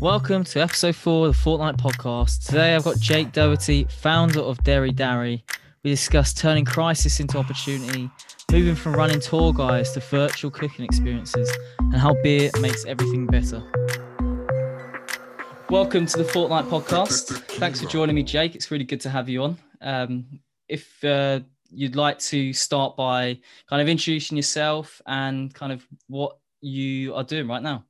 Welcome 0.00 0.44
to 0.44 0.62
episode 0.62 0.96
four 0.96 1.26
of 1.26 1.34
the 1.34 1.38
Fortnight 1.38 1.76
podcast. 1.76 2.46
Today 2.46 2.74
I've 2.74 2.84
got 2.84 2.98
Jake 2.98 3.32
Doherty, 3.32 3.84
founder 3.90 4.40
of 4.40 4.56
Deri 4.64 4.92
Dari. 4.92 5.44
We 5.84 5.90
discuss 5.90 6.32
turning 6.32 6.64
crisis 6.64 7.20
into 7.20 7.36
opportunity, 7.36 8.08
moving 8.50 8.74
from 8.74 8.94
running 8.94 9.20
tour 9.20 9.52
guides 9.52 9.92
to 9.92 10.00
virtual 10.00 10.50
cooking 10.50 10.86
experiences, 10.86 11.52
and 11.80 11.96
how 11.96 12.14
beer 12.22 12.50
makes 12.62 12.86
everything 12.86 13.26
better. 13.26 13.62
Welcome 15.68 16.06
to 16.06 16.16
the 16.16 16.24
Fortnight 16.24 16.64
podcast. 16.64 17.38
Thanks 17.58 17.82
for 17.82 17.86
joining 17.86 18.16
me, 18.16 18.22
Jake. 18.22 18.54
It's 18.54 18.70
really 18.70 18.84
good 18.84 19.02
to 19.02 19.10
have 19.10 19.28
you 19.28 19.42
on. 19.42 19.58
Um, 19.82 20.40
if 20.66 21.04
uh, 21.04 21.40
you'd 21.68 21.94
like 21.94 22.18
to 22.20 22.54
start 22.54 22.96
by 22.96 23.38
kind 23.68 23.82
of 23.82 23.88
introducing 23.88 24.38
yourself 24.38 25.02
and 25.06 25.52
kind 25.52 25.72
of 25.72 25.86
what 26.08 26.38
you 26.62 27.14
are 27.14 27.22
doing 27.22 27.46
right 27.46 27.62
now. 27.62 27.84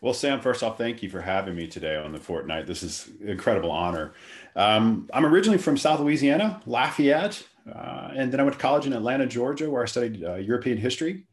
Well, 0.00 0.14
Sam, 0.14 0.40
first 0.40 0.62
off, 0.62 0.78
thank 0.78 1.02
you 1.02 1.10
for 1.10 1.20
having 1.20 1.56
me 1.56 1.66
today 1.66 1.96
on 1.96 2.12
the 2.12 2.20
Fortnight. 2.20 2.68
This 2.68 2.84
is 2.84 3.10
an 3.20 3.30
incredible 3.30 3.72
honor. 3.72 4.12
Um, 4.54 5.08
I'm 5.12 5.26
originally 5.26 5.58
from 5.58 5.76
South 5.76 5.98
Louisiana, 5.98 6.62
Lafayette, 6.66 7.44
uh, 7.68 8.12
and 8.14 8.30
then 8.30 8.38
I 8.38 8.44
went 8.44 8.54
to 8.54 8.62
college 8.62 8.86
in 8.86 8.92
Atlanta, 8.92 9.26
Georgia, 9.26 9.68
where 9.68 9.82
I 9.82 9.86
studied 9.86 10.22
uh, 10.22 10.36
European 10.36 10.78
history. 10.78 11.26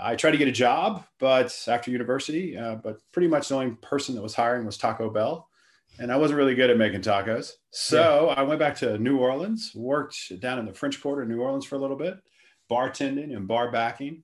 I 0.00 0.16
tried 0.16 0.30
to 0.30 0.38
get 0.38 0.48
a 0.48 0.52
job, 0.52 1.04
but 1.18 1.54
after 1.68 1.90
university, 1.90 2.56
uh, 2.56 2.76
but 2.76 2.96
pretty 3.12 3.28
much 3.28 3.48
the 3.48 3.56
only 3.56 3.76
person 3.82 4.14
that 4.14 4.22
was 4.22 4.34
hiring 4.34 4.64
was 4.64 4.78
Taco 4.78 5.10
Bell, 5.10 5.50
and 5.98 6.10
I 6.10 6.16
wasn't 6.16 6.38
really 6.38 6.54
good 6.54 6.70
at 6.70 6.78
making 6.78 7.02
tacos. 7.02 7.52
So 7.72 8.28
yeah. 8.30 8.40
I 8.40 8.42
went 8.42 8.58
back 8.58 8.74
to 8.76 8.96
New 8.96 9.18
Orleans, 9.18 9.72
worked 9.74 10.40
down 10.40 10.58
in 10.58 10.64
the 10.64 10.72
French 10.72 11.02
Quarter, 11.02 11.26
New 11.26 11.42
Orleans, 11.42 11.66
for 11.66 11.76
a 11.76 11.78
little 11.78 11.98
bit, 11.98 12.14
bartending 12.70 13.36
and 13.36 13.46
bar 13.46 13.70
backing 13.70 14.22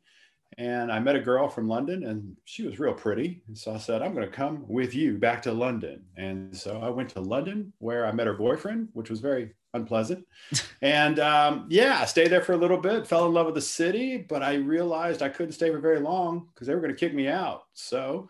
and 0.56 0.90
I 0.90 0.98
met 0.98 1.16
a 1.16 1.20
girl 1.20 1.48
from 1.48 1.68
London 1.68 2.04
and 2.04 2.36
she 2.44 2.64
was 2.64 2.78
real 2.78 2.94
pretty. 2.94 3.42
And 3.46 3.56
so 3.56 3.74
I 3.74 3.78
said, 3.78 4.02
I'm 4.02 4.14
going 4.14 4.28
to 4.28 4.34
come 4.34 4.64
with 4.66 4.94
you 4.94 5.18
back 5.18 5.42
to 5.42 5.52
London. 5.52 6.02
And 6.16 6.56
so 6.56 6.80
I 6.80 6.88
went 6.88 7.10
to 7.10 7.20
London 7.20 7.72
where 7.78 8.06
I 8.06 8.12
met 8.12 8.26
her 8.26 8.34
boyfriend, 8.34 8.88
which 8.92 9.10
was 9.10 9.20
very 9.20 9.54
unpleasant. 9.74 10.26
and 10.82 11.20
um, 11.20 11.66
yeah, 11.68 11.98
I 12.00 12.06
stayed 12.06 12.30
there 12.30 12.42
for 12.42 12.54
a 12.54 12.58
little 12.58 12.78
bit, 12.78 13.06
fell 13.06 13.26
in 13.26 13.34
love 13.34 13.46
with 13.46 13.54
the 13.54 13.60
city, 13.60 14.16
but 14.16 14.42
I 14.42 14.54
realized 14.54 15.22
I 15.22 15.28
couldn't 15.28 15.52
stay 15.52 15.70
for 15.70 15.78
very 15.78 16.00
long 16.00 16.48
because 16.54 16.66
they 16.66 16.74
were 16.74 16.80
going 16.80 16.94
to 16.94 16.98
kick 16.98 17.14
me 17.14 17.28
out. 17.28 17.64
So 17.74 18.28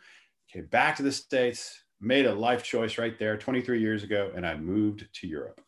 came 0.53 0.67
back 0.67 0.97
to 0.97 1.03
the 1.03 1.13
States, 1.13 1.85
made 2.01 2.27
a 2.27 2.35
life 2.35 2.63
choice 2.63 2.99
right 2.99 3.19
there 3.19 3.37
23 3.37 3.81
years 3.81 4.03
ago, 4.03 4.33
and 4.35 4.47
I 4.47 4.57
moved 4.57 5.07
to 5.13 5.27
Europe. 5.27 5.61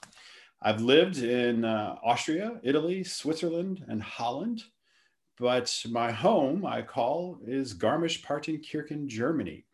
I've 0.62 0.82
lived 0.82 1.18
in 1.18 1.64
uh, 1.64 1.96
Austria, 2.04 2.60
Italy, 2.62 3.02
Switzerland, 3.02 3.82
and 3.88 4.02
Holland 4.02 4.62
but 5.40 5.74
my 5.90 6.12
home, 6.12 6.66
I 6.66 6.82
call, 6.82 7.40
is 7.46 7.72
Garmisch-Partenkirchen, 7.72 9.06
Germany. 9.06 9.64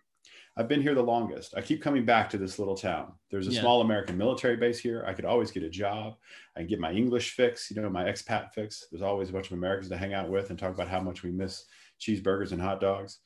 I've 0.57 0.69
been 0.69 0.81
here 0.81 0.95
the 0.95 1.03
longest. 1.03 1.55
I 1.57 1.61
keep 1.61 1.83
coming 1.83 2.07
back 2.07 2.31
to 2.31 2.39
this 2.39 2.59
little 2.59 2.77
town. 2.77 3.13
There's 3.31 3.49
a 3.49 3.51
yeah. 3.51 3.61
small 3.61 3.81
American 3.81 4.17
military 4.17 4.57
base 4.57 4.79
here. 4.79 5.05
I 5.07 5.13
could 5.13 5.25
always 5.25 5.51
get 5.51 5.65
a 5.65 5.69
job. 5.69 6.15
I 6.57 6.61
can 6.61 6.69
get 6.69 6.79
my 6.79 6.93
English 6.93 7.33
fix, 7.33 7.71
you 7.71 7.83
know, 7.83 7.91
my 7.91 8.05
expat 8.05 8.55
fix. 8.55 8.87
There's 8.91 9.03
always 9.03 9.29
a 9.29 9.33
bunch 9.33 9.49
of 9.49 9.59
Americans 9.59 9.91
to 9.91 9.97
hang 9.97 10.15
out 10.15 10.31
with 10.31 10.51
and 10.51 10.59
talk 10.59 10.73
about 10.73 10.89
how 10.89 11.01
much 11.01 11.25
we 11.25 11.33
miss 11.33 11.65
cheeseburgers 12.01 12.53
and 12.53 12.63
hot 12.63 12.81
dogs. 12.81 13.19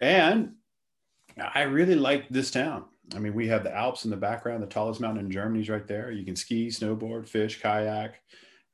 And 0.00 0.54
I 1.38 1.62
really 1.62 1.94
like 1.94 2.28
this 2.30 2.50
town. 2.50 2.86
I 3.14 3.18
mean, 3.18 3.34
we 3.34 3.46
have 3.48 3.62
the 3.62 3.76
Alps 3.76 4.06
in 4.06 4.10
the 4.10 4.16
background. 4.16 4.62
The 4.62 4.66
tallest 4.66 5.00
mountain 5.00 5.26
in 5.26 5.30
Germany 5.30 5.60
is 5.60 5.68
right 5.68 5.86
there. 5.86 6.10
You 6.10 6.24
can 6.24 6.36
ski, 6.36 6.68
snowboard, 6.68 7.28
fish, 7.28 7.60
kayak 7.60 8.14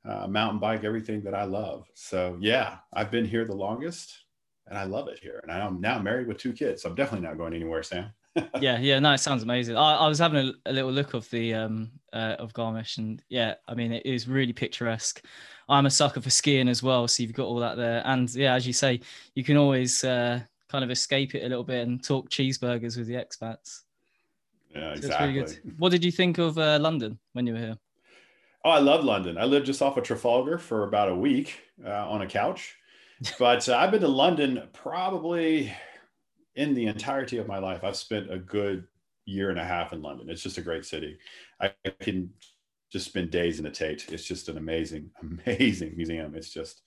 uh, 0.05 0.27
mountain 0.27 0.59
bike, 0.59 0.83
everything 0.83 1.21
that 1.21 1.33
I 1.33 1.43
love. 1.43 1.87
So 1.93 2.37
yeah, 2.39 2.77
I've 2.93 3.11
been 3.11 3.25
here 3.25 3.45
the 3.45 3.55
longest 3.55 4.23
and 4.67 4.77
I 4.77 4.83
love 4.83 5.07
it 5.07 5.19
here. 5.19 5.39
And 5.43 5.51
I'm 5.51 5.81
now 5.81 5.99
married 5.99 6.27
with 6.27 6.37
two 6.37 6.53
kids. 6.53 6.81
So 6.81 6.89
I'm 6.89 6.95
definitely 6.95 7.27
not 7.27 7.37
going 7.37 7.53
anywhere, 7.53 7.83
Sam. 7.83 8.11
yeah, 8.59 8.79
yeah, 8.79 8.97
no, 8.99 9.13
it 9.13 9.19
sounds 9.19 9.43
amazing. 9.43 9.77
I, 9.77 9.97
I 9.97 10.07
was 10.07 10.17
having 10.17 10.47
a, 10.47 10.69
a, 10.69 10.73
little 10.73 10.91
look 10.91 11.13
of 11.13 11.29
the 11.29 11.53
um 11.53 11.91
uh, 12.13 12.35
of 12.39 12.51
Garmisch, 12.53 12.97
and 12.97 13.21
yeah, 13.29 13.53
I 13.67 13.75
mean 13.75 13.91
it 13.91 14.07
is 14.07 14.27
really 14.27 14.53
picturesque. 14.53 15.23
I'm 15.69 15.85
a 15.85 15.91
sucker 15.91 16.19
for 16.19 16.31
skiing 16.31 16.67
as 16.67 16.81
well, 16.81 17.07
so 17.07 17.21
you've 17.21 17.33
got 17.33 17.45
all 17.45 17.59
that 17.59 17.77
there. 17.77 18.01
And 18.05 18.33
yeah, 18.33 18.55
as 18.55 18.65
you 18.65 18.73
say, 18.73 19.01
you 19.35 19.43
can 19.43 19.55
always 19.55 20.03
uh, 20.03 20.39
kind 20.67 20.83
of 20.83 20.89
escape 20.89 21.35
it 21.35 21.43
a 21.43 21.47
little 21.47 21.63
bit 21.63 21.87
and 21.87 22.03
talk 22.03 22.31
cheeseburgers 22.31 22.97
with 22.97 23.05
the 23.05 23.13
expats. 23.13 23.81
Yeah, 24.73 24.93
exactly. 24.93 25.45
So 25.45 25.53
really 25.61 25.75
what 25.77 25.91
did 25.91 26.03
you 26.03 26.11
think 26.11 26.39
of 26.39 26.57
uh, 26.57 26.79
London 26.81 27.19
when 27.33 27.45
you 27.45 27.53
were 27.53 27.59
here? 27.59 27.77
Oh, 28.65 28.69
I 28.69 28.79
love 28.79 29.03
London. 29.03 29.37
I 29.37 29.43
lived 29.45 29.65
just 29.65 29.81
off 29.81 29.97
of 29.97 30.03
Trafalgar 30.03 30.57
for 30.57 30.83
about 30.83 31.09
a 31.09 31.15
week 31.15 31.59
uh, 31.85 32.09
on 32.09 32.21
a 32.21 32.27
couch. 32.27 32.75
But 33.39 33.69
uh, 33.69 33.77
I've 33.77 33.91
been 33.91 34.01
to 34.01 34.07
London 34.09 34.67
probably 34.73 35.73
in 36.55 36.73
the 36.73 36.87
entirety 36.87 37.37
of 37.37 37.47
my 37.47 37.57
life. 37.57 37.81
I've 37.81 37.95
spent 37.95 38.29
a 38.29 38.37
good 38.37 38.85
year 39.25 39.49
and 39.49 39.59
a 39.59 39.63
half 39.63 39.93
in 39.93 40.01
London. 40.01 40.29
It's 40.29 40.43
just 40.43 40.57
a 40.57 40.61
great 40.61 40.83
city. 40.83 41.17
I 41.61 41.71
can 42.01 42.31
just 42.91 43.05
spend 43.05 43.31
days 43.31 43.59
in 43.59 43.63
the 43.63 43.71
Tate. 43.71 44.09
It's 44.09 44.25
just 44.25 44.49
an 44.49 44.57
amazing, 44.57 45.09
amazing 45.21 45.95
museum. 45.95 46.35
It's 46.35 46.49
just 46.49 46.81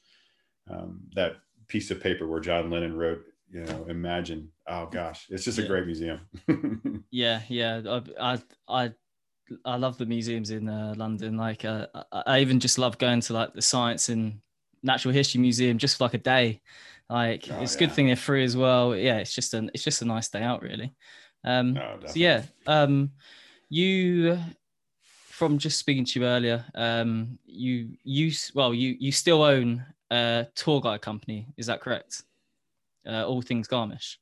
um, 0.71 1.01
that 1.15 1.37
piece 1.69 1.91
of 1.91 2.01
paper 2.01 2.27
where 2.27 2.41
John 2.41 2.71
Lennon 2.71 2.97
wrote, 2.97 3.25
you 3.51 3.65
know, 3.65 3.87
imagine. 3.89 4.51
Oh 4.69 4.87
gosh, 4.87 5.27
it's 5.31 5.45
just 5.45 5.59
yeah. 5.59 5.65
a 5.65 5.69
great 5.69 5.87
museum. 5.87 6.21
yeah, 7.11 7.41
yeah. 7.49 7.81
I, 8.21 8.35
I, 8.35 8.43
I 8.69 8.93
I 9.65 9.77
love 9.77 9.99
the 9.99 10.07
museums 10.07 10.51
in 10.51 10.69
uh, 10.69 10.95
London. 10.97 11.37
Like, 11.37 11.65
uh, 11.65 11.87
I 12.13 12.41
even 12.41 12.61
just 12.61 12.79
love 12.79 12.99
going 12.99 13.21
to 13.23 13.33
like 13.33 13.55
the 13.55 13.63
science 13.63 14.09
and 14.09 14.41
natural 14.83 15.15
history 15.15 15.41
museum 15.41 15.79
just 15.79 15.99
for 15.99 16.05
like 16.05 16.15
a 16.15 16.19
day. 16.19 16.61
Like, 17.09 17.47
oh, 17.51 17.61
it's 17.61 17.75
a 17.75 17.79
yeah. 17.79 17.87
good 17.87 17.95
thing 17.95 18.07
they're 18.07 18.17
free 18.17 18.45
as 18.45 18.57
well. 18.57 18.97
Yeah, 18.97 19.19
it's 19.19 19.35
just 19.35 19.55
an 19.55 19.71
it's 19.73 19.85
just 19.85 20.03
a 20.03 20.05
nice 20.05 20.29
day 20.29 20.43
out, 20.43 20.63
really. 20.63 20.93
Um, 21.45 21.79
oh, 21.79 21.99
so 22.07 22.15
yeah, 22.17 22.43
um, 22.67 23.13
you 23.69 24.39
from 25.05 25.59
just 25.59 25.79
speaking 25.79 26.05
to 26.05 26.21
you 26.21 26.27
earlier, 26.27 26.65
um, 26.75 27.39
you 27.47 27.91
you 28.03 28.33
well 28.55 28.75
you 28.75 28.97
you 28.99 29.13
still 29.13 29.43
own 29.43 29.85
a 30.11 30.47
tour 30.57 30.81
guide 30.81 31.03
company, 31.03 31.47
is 31.57 31.67
that 31.67 31.81
correct? 31.81 32.23
Uh, 33.07 33.25
all 33.25 33.41
things 33.41 33.69
Garmisch. 33.69 34.17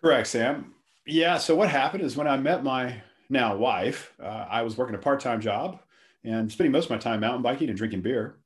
Correct, 0.00 0.28
Sam. 0.28 0.72
Yeah. 1.04 1.38
So 1.38 1.56
what 1.56 1.68
happened 1.68 2.04
is 2.04 2.16
when 2.16 2.28
I 2.28 2.36
met 2.36 2.62
my 2.62 3.02
now 3.28 3.56
wife, 3.56 4.12
uh, 4.22 4.46
I 4.48 4.62
was 4.62 4.76
working 4.76 4.94
a 4.94 4.98
part 4.98 5.20
time 5.20 5.40
job 5.40 5.80
and 6.24 6.50
spending 6.50 6.72
most 6.72 6.84
of 6.84 6.90
my 6.90 6.98
time 6.98 7.20
mountain 7.20 7.42
biking 7.42 7.68
and 7.68 7.78
drinking 7.78 8.02
beer. 8.02 8.38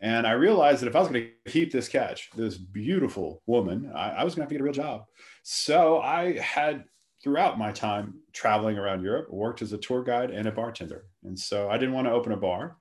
And 0.00 0.26
I 0.26 0.32
realized 0.32 0.82
that 0.82 0.88
if 0.88 0.96
I 0.96 1.00
was 1.00 1.08
going 1.08 1.30
to 1.44 1.50
keep 1.50 1.72
this 1.72 1.88
catch, 1.88 2.30
this 2.32 2.58
beautiful 2.58 3.42
woman, 3.46 3.90
I, 3.94 4.10
I 4.10 4.24
was 4.24 4.34
going 4.34 4.40
to 4.40 4.42
have 4.42 4.48
to 4.48 4.54
get 4.54 4.60
a 4.60 4.64
real 4.64 4.72
job. 4.72 5.04
So 5.42 6.00
I 6.00 6.38
had 6.38 6.84
throughout 7.22 7.58
my 7.58 7.72
time 7.72 8.14
traveling 8.34 8.76
around 8.76 9.02
Europe, 9.02 9.30
worked 9.30 9.62
as 9.62 9.72
a 9.72 9.78
tour 9.78 10.02
guide 10.02 10.30
and 10.30 10.46
a 10.46 10.52
bartender. 10.52 11.06
And 11.22 11.38
so 11.38 11.70
I 11.70 11.78
didn't 11.78 11.94
want 11.94 12.06
to 12.06 12.12
open 12.12 12.32
a 12.32 12.36
bar 12.36 12.76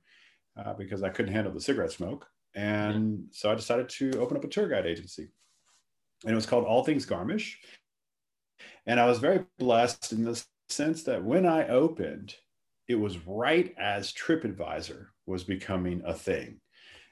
uh, 0.57 0.73
because 0.73 1.01
I 1.01 1.09
couldn't 1.09 1.33
handle 1.33 1.53
the 1.53 1.61
cigarette 1.61 1.93
smoke. 1.93 2.27
And 2.53 3.27
so 3.31 3.49
I 3.51 3.55
decided 3.55 3.87
to 3.89 4.19
open 4.19 4.35
up 4.35 4.43
a 4.43 4.49
tour 4.49 4.67
guide 4.67 4.85
agency. 4.85 5.29
And 6.23 6.33
it 6.33 6.35
was 6.35 6.45
called 6.45 6.65
All 6.65 6.83
Things 6.83 7.05
Garmisch. 7.05 7.55
And 8.85 8.99
I 8.99 9.05
was 9.05 9.19
very 9.19 9.45
blessed 9.57 10.11
in 10.11 10.25
the 10.25 10.43
sense 10.73 11.03
that 11.03 11.23
when 11.23 11.45
I 11.45 11.67
opened, 11.67 12.35
it 12.87 12.95
was 12.95 13.25
right 13.25 13.73
as 13.77 14.13
TripAdvisor 14.13 15.07
was 15.25 15.43
becoming 15.43 16.01
a 16.05 16.13
thing. 16.13 16.59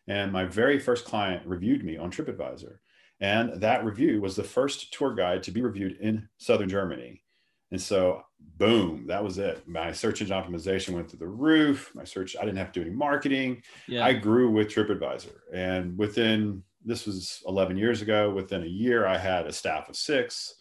And 0.08 0.32
my 0.32 0.46
very 0.46 0.80
first 0.80 1.06
client 1.06 1.46
reviewed 1.46 1.84
me 1.84 1.98
on 1.98 2.12
TripAdvisor. 2.12 2.78
And 3.20 3.62
that 3.62 3.86
review 3.86 4.20
was 4.20 4.36
the 4.36 4.44
first 4.44 4.92
tour 4.92 5.14
guide 5.14 5.44
to 5.44 5.52
be 5.52 5.62
reviewed 5.62 5.98
in 6.02 6.28
Southern 6.38 6.70
Germany. 6.70 7.24
And 7.72 7.82
so, 7.82 8.24
boom, 8.58 9.06
that 9.08 9.24
was 9.24 9.38
it. 9.38 9.66
My 9.68 9.92
search 9.92 10.22
engine 10.22 10.36
optimization 10.36 10.94
went 10.94 11.10
through 11.10 11.20
the 11.20 11.28
roof. 11.28 11.92
My 11.94 12.04
search, 12.04 12.36
I 12.36 12.44
didn't 12.44 12.58
have 12.58 12.72
to 12.74 12.80
do 12.80 12.86
any 12.86 12.96
marketing. 12.96 13.64
Yeah. 13.88 14.04
I 14.06 14.14
grew 14.14 14.52
with 14.52 14.68
TripAdvisor. 14.68 15.36
And 15.54 15.98
within, 15.98 16.64
this 16.84 17.06
was 17.06 17.42
11 17.48 17.78
years 17.78 18.02
ago, 18.02 18.32
within 18.32 18.64
a 18.64 18.68
year, 18.68 19.06
I 19.06 19.18
had 19.18 19.46
a 19.46 19.54
staff 19.54 19.88
of 19.88 19.96
six. 19.96 20.56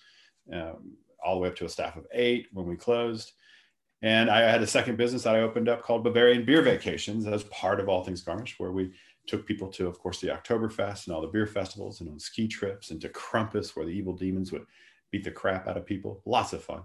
Um, 0.52 0.96
all 1.24 1.34
the 1.34 1.40
way 1.40 1.48
up 1.48 1.56
to 1.56 1.64
a 1.64 1.68
staff 1.68 1.96
of 1.96 2.06
eight 2.12 2.48
when 2.52 2.66
we 2.66 2.76
closed. 2.76 3.32
And 4.02 4.30
I 4.30 4.40
had 4.40 4.62
a 4.62 4.66
second 4.66 4.96
business 4.96 5.24
that 5.24 5.36
I 5.36 5.40
opened 5.40 5.68
up 5.68 5.82
called 5.82 6.04
Bavarian 6.04 6.44
Beer 6.46 6.62
Vacations 6.62 7.26
as 7.26 7.44
part 7.44 7.80
of 7.80 7.88
All 7.88 8.02
Things 8.02 8.24
Garmisch, 8.24 8.54
where 8.58 8.72
we 8.72 8.92
took 9.26 9.46
people 9.46 9.68
to, 9.68 9.86
of 9.86 9.98
course, 9.98 10.20
the 10.20 10.28
Oktoberfest 10.28 11.06
and 11.06 11.14
all 11.14 11.20
the 11.20 11.28
beer 11.28 11.46
festivals 11.46 12.00
and 12.00 12.08
on 12.08 12.18
ski 12.18 12.48
trips 12.48 12.90
and 12.90 13.00
to 13.02 13.10
Krampus, 13.10 13.76
where 13.76 13.84
the 13.84 13.92
evil 13.92 14.14
demons 14.14 14.52
would 14.52 14.64
beat 15.10 15.24
the 15.24 15.30
crap 15.30 15.68
out 15.68 15.76
of 15.76 15.84
people. 15.84 16.22
Lots 16.24 16.52
of 16.54 16.64
fun. 16.64 16.82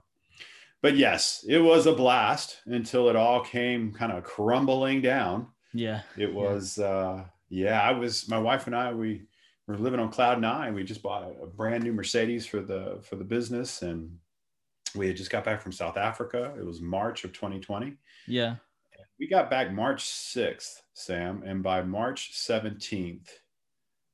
But 0.81 0.97
yes, 0.97 1.45
it 1.47 1.59
was 1.59 1.85
a 1.85 1.93
blast 1.93 2.61
until 2.65 3.09
it 3.09 3.15
all 3.15 3.41
came 3.41 3.93
kind 3.93 4.11
of 4.11 4.23
crumbling 4.23 5.01
down. 5.01 5.47
Yeah. 5.73 6.01
It 6.17 6.33
was, 6.33 6.77
yeah. 6.77 6.85
uh, 6.85 7.25
yeah, 7.49 7.81
I 7.81 7.91
was, 7.91 8.27
my 8.27 8.37
wife 8.37 8.67
and 8.67 8.75
I, 8.75 8.93
we, 8.93 9.23
were 9.67 9.77
living 9.77 9.99
on 9.99 10.11
cloud 10.11 10.39
nine. 10.39 10.75
We 10.75 10.83
just 10.83 11.01
bought 11.01 11.23
a 11.41 11.47
brand 11.47 11.83
new 11.83 11.91
Mercedes 11.91 12.45
for 12.45 12.61
the, 12.61 12.99
for 13.01 13.15
the 13.15 13.23
business 13.23 13.81
and 13.81 14.15
we 14.95 15.07
had 15.07 15.17
just 15.17 15.31
got 15.31 15.43
back 15.43 15.61
from 15.61 15.71
South 15.71 15.97
Africa. 15.97 16.53
It 16.57 16.65
was 16.65 16.81
March 16.81 17.23
of 17.23 17.33
2020. 17.33 17.93
Yeah. 18.27 18.55
We 19.19 19.27
got 19.27 19.49
back 19.49 19.71
March 19.71 20.03
6th, 20.03 20.81
Sam. 20.93 21.43
And 21.45 21.63
by 21.63 21.81
March 21.83 22.33
17th, 22.33 23.29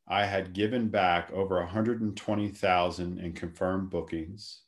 I 0.08 0.26
had 0.26 0.54
given 0.54 0.90
back 0.90 1.32
over 1.32 1.58
120,000 1.60 3.20
in 3.20 3.34
confirmed 3.34 3.90
bookings 3.90 4.62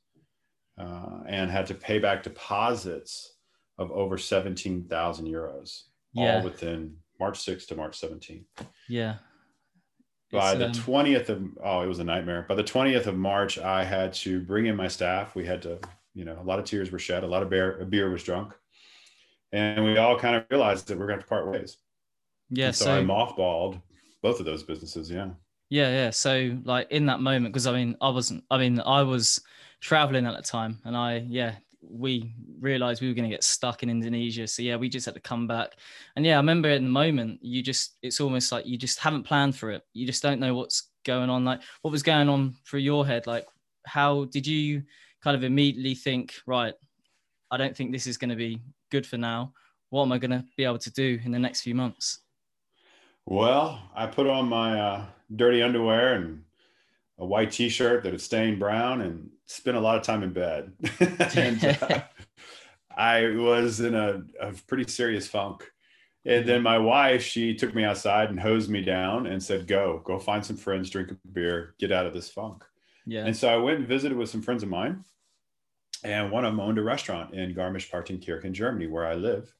uh, 0.77 1.19
and 1.27 1.51
had 1.51 1.67
to 1.67 1.73
pay 1.73 1.99
back 1.99 2.23
deposits 2.23 3.33
of 3.77 3.91
over 3.91 4.17
17,000 4.17 5.27
euros, 5.27 5.83
yeah. 6.13 6.37
all 6.37 6.43
within 6.43 6.95
March 7.19 7.39
6th 7.45 7.67
to 7.67 7.75
March 7.75 7.99
17th. 7.99 8.45
Yeah. 8.87 9.15
By 10.31 10.55
the 10.55 10.67
um... 10.67 10.73
20th 10.73 11.29
of, 11.29 11.43
oh, 11.63 11.81
it 11.81 11.87
was 11.87 11.99
a 11.99 12.03
nightmare. 12.03 12.45
By 12.49 12.55
the 12.55 12.63
20th 12.63 13.05
of 13.05 13.15
March, 13.15 13.59
I 13.59 13.83
had 13.83 14.13
to 14.13 14.39
bring 14.41 14.65
in 14.65 14.75
my 14.75 14.87
staff. 14.87 15.35
We 15.35 15.45
had 15.45 15.61
to, 15.63 15.79
you 16.13 16.25
know, 16.25 16.37
a 16.39 16.43
lot 16.43 16.59
of 16.59 16.65
tears 16.65 16.91
were 16.91 16.99
shed, 16.99 17.23
a 17.23 17.27
lot 17.27 17.43
of 17.43 17.49
beer, 17.49 17.85
beer 17.89 18.09
was 18.09 18.23
drunk. 18.23 18.53
And 19.51 19.83
we 19.83 19.97
all 19.97 20.17
kind 20.17 20.35
of 20.35 20.45
realized 20.49 20.87
that 20.87 20.97
we're 20.97 21.07
going 21.07 21.19
to 21.19 21.25
part 21.25 21.47
ways. 21.47 21.77
Yeah. 22.49 22.71
so, 22.71 22.85
so 22.85 22.97
I 22.97 23.01
mothballed 23.01 23.81
both 24.21 24.39
of 24.39 24.45
those 24.45 24.63
businesses. 24.63 25.09
Yeah. 25.09 25.29
Yeah. 25.69 25.89
Yeah. 25.89 26.09
So, 26.09 26.57
like 26.63 26.91
in 26.91 27.05
that 27.07 27.19
moment, 27.19 27.53
because 27.53 27.67
I 27.67 27.73
mean, 27.73 27.95
I 28.01 28.09
wasn't, 28.09 28.43
I 28.49 28.57
mean, 28.57 28.79
I 28.79 29.03
was 29.03 29.41
traveling 29.79 30.25
at 30.25 30.35
the 30.35 30.43
time 30.43 30.79
and 30.85 30.95
I, 30.95 31.25
yeah, 31.27 31.55
we 31.81 32.33
realized 32.59 33.01
we 33.01 33.09
were 33.09 33.13
going 33.13 33.29
to 33.29 33.35
get 33.35 33.43
stuck 33.43 33.83
in 33.83 33.89
Indonesia. 33.89 34.47
So 34.47 34.61
yeah, 34.61 34.77
we 34.77 34.89
just 34.89 35.05
had 35.05 35.15
to 35.15 35.19
come 35.19 35.47
back. 35.47 35.73
And 36.15 36.25
yeah, 36.25 36.35
I 36.35 36.37
remember 36.37 36.69
in 36.69 36.85
the 36.85 36.89
moment, 36.89 37.39
you 37.41 37.61
just, 37.61 37.97
it's 38.01 38.21
almost 38.21 38.51
like 38.51 38.65
you 38.65 38.77
just 38.77 38.99
haven't 38.99 39.23
planned 39.23 39.55
for 39.55 39.71
it. 39.71 39.83
You 39.93 40.05
just 40.05 40.23
don't 40.23 40.39
know 40.39 40.55
what's 40.55 40.89
going 41.03 41.29
on. 41.29 41.43
Like 41.43 41.61
what 41.81 41.91
was 41.91 42.03
going 42.03 42.29
on 42.29 42.55
through 42.65 42.79
your 42.79 43.05
head? 43.05 43.27
Like 43.27 43.45
how 43.85 44.25
did 44.25 44.47
you 44.47 44.83
kind 45.23 45.37
of 45.37 45.43
immediately 45.43 45.95
think, 45.95 46.33
right, 46.45 46.73
I 47.49 47.57
don't 47.57 47.75
think 47.75 47.91
this 47.91 48.07
is 48.07 48.17
going 48.17 48.31
to 48.31 48.35
be 48.35 48.61
good 48.91 49.07
for 49.07 49.17
now. 49.17 49.53
What 49.89 50.03
am 50.03 50.11
I 50.11 50.17
going 50.17 50.31
to 50.31 50.43
be 50.57 50.65
able 50.65 50.79
to 50.79 50.91
do 50.91 51.19
in 51.23 51.31
the 51.31 51.39
next 51.39 51.61
few 51.61 51.75
months? 51.75 52.19
Well, 53.25 53.81
I 53.95 54.07
put 54.07 54.27
on 54.27 54.49
my 54.49 54.79
uh, 54.79 55.05
dirty 55.33 55.61
underwear 55.61 56.15
and 56.15 56.43
a 57.19 57.25
white 57.25 57.51
t-shirt 57.51 58.03
that 58.03 58.11
had 58.11 58.21
stained 58.21 58.59
brown 58.59 59.01
and 59.01 59.29
spent 59.45 59.77
a 59.77 59.79
lot 59.79 59.97
of 59.97 60.03
time 60.03 60.23
in 60.23 60.33
bed. 60.33 60.73
and 61.35 61.63
uh, 61.63 62.01
I 62.97 63.27
was 63.27 63.79
in 63.79 63.95
a, 63.95 64.23
a, 64.41 64.51
pretty 64.67 64.91
serious 64.91 65.27
funk. 65.27 65.71
And 66.25 66.45
then 66.45 66.63
my 66.63 66.77
wife, 66.77 67.23
she 67.23 67.53
took 67.53 67.73
me 67.73 67.83
outside 67.83 68.29
and 68.29 68.39
hosed 68.39 68.69
me 68.69 68.81
down 68.81 69.27
and 69.27 69.43
said, 69.43 69.67
"Go, 69.67 70.01
go 70.05 70.19
find 70.19 70.45
some 70.45 70.55
friends, 70.55 70.89
drink 70.89 71.11
a 71.11 71.17
beer, 71.33 71.75
get 71.79 71.91
out 71.91 72.05
of 72.05 72.13
this 72.13 72.29
funk." 72.29 72.63
Yeah. 73.05 73.25
And 73.25 73.35
so 73.35 73.49
I 73.49 73.57
went 73.57 73.79
and 73.79 73.87
visited 73.87 74.17
with 74.17 74.29
some 74.29 74.41
friends 74.41 74.63
of 74.63 74.69
mine, 74.69 75.03
and 76.03 76.31
one 76.31 76.45
of 76.45 76.51
them 76.51 76.59
owned 76.59 76.77
a 76.77 76.83
restaurant 76.83 77.33
in 77.33 77.53
Garmisch-Partenkirchen, 77.53 78.51
Germany, 78.51 78.87
where 78.87 79.05
I 79.05 79.15
live. 79.15 79.53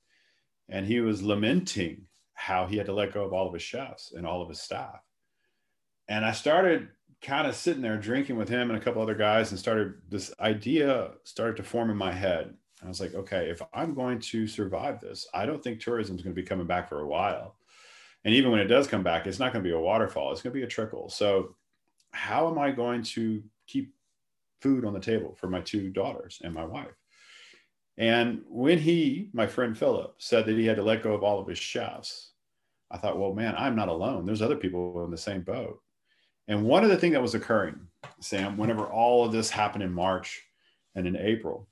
And 0.70 0.86
he 0.86 1.00
was 1.00 1.22
lamenting 1.22 2.08
how 2.34 2.66
he 2.68 2.78
had 2.78 2.86
to 2.88 2.94
let 2.94 3.14
go 3.14 3.24
of 3.24 3.34
all 3.34 3.48
of 3.48 3.54
his 3.54 3.62
chefs 3.62 4.14
and 4.14 4.26
all 4.26 4.42
of 4.42 4.50
his 4.50 4.60
staff. 4.60 5.02
And 6.08 6.26
I 6.26 6.32
started 6.32 6.90
kind 7.22 7.48
of 7.48 7.56
sitting 7.56 7.82
there 7.82 7.98
drinking 7.98 8.36
with 8.36 8.50
him 8.50 8.70
and 8.70 8.78
a 8.78 8.84
couple 8.84 9.02
other 9.02 9.16
guys 9.16 9.52
and 9.52 9.60
started 9.60 9.94
this 10.10 10.34
idea 10.42 11.12
started 11.24 11.56
to 11.58 11.64
form 11.64 11.90
in 11.90 11.98
my 11.98 12.12
head. 12.12 12.54
I 12.84 12.88
was 12.88 13.00
like, 13.00 13.14
okay, 13.14 13.50
if 13.50 13.62
I'm 13.74 13.94
going 13.94 14.20
to 14.20 14.46
survive 14.46 15.00
this, 15.00 15.26
I 15.34 15.46
don't 15.46 15.64
think 15.64 15.80
tourism 15.80 16.18
is 16.18 16.22
going 16.22 16.36
to 16.36 16.42
be 16.42 16.46
coming 16.46 16.68
back 16.68 16.90
for 16.90 17.00
a 17.00 17.08
while. 17.08 17.56
And 18.26 18.34
even 18.34 18.52
when 18.52 18.60
it 18.60 18.68
does 18.68 18.88
come 18.88 19.04
back, 19.04 19.26
it's 19.26 19.40
not 19.40 19.54
going 19.54 19.64
to 19.64 19.70
be 19.70 19.76
a 19.76 19.80
waterfall, 19.80 20.32
it's 20.32 20.42
going 20.42 20.54
to 20.54 20.60
be 20.60 20.66
a 20.66 20.68
trickle. 20.68 21.10
So, 21.10 21.56
how 22.14 22.50
am 22.50 22.58
I 22.58 22.72
going 22.72 23.04
to 23.04 23.44
keep 23.68 23.94
food 24.62 24.86
on 24.86 24.94
the 24.94 25.00
table 25.00 25.36
for 25.40 25.48
my 25.48 25.62
two 25.62 25.90
daughters 25.90 26.40
and 26.44 26.54
my 26.54 26.64
wife? 26.64 26.96
And 27.98 28.42
when 28.48 28.80
he, 28.80 29.30
my 29.34 29.46
friend 29.46 29.78
Philip, 29.78 30.16
said 30.18 30.46
that 30.46 30.58
he 30.58 30.66
had 30.66 30.78
to 30.78 30.84
let 30.84 31.04
go 31.04 31.14
of 31.14 31.24
all 31.24 31.40
of 31.40 31.48
his 31.48 31.60
chefs, 31.60 32.32
I 32.90 32.98
thought, 32.98 33.20
well, 33.20 33.34
man, 33.34 33.56
I'm 33.58 33.76
not 33.76 33.90
alone. 33.90 34.26
There's 34.26 34.42
other 34.42 34.56
people 34.56 35.04
in 35.04 35.12
the 35.12 35.18
same 35.18 35.42
boat. 35.42 35.80
And 36.48 36.64
one 36.64 36.84
of 36.84 36.90
the 36.90 36.98
things 36.98 37.14
that 37.14 37.22
was 37.22 37.36
occurring, 37.36 37.80
Sam, 38.20 38.58
whenever 38.58 38.86
all 38.86 39.26
of 39.26 39.32
this 39.32 39.50
happened 39.50 39.84
in 39.84 39.94
March 39.94 40.44
and 40.96 41.08
in 41.08 41.16
April, 41.16 41.68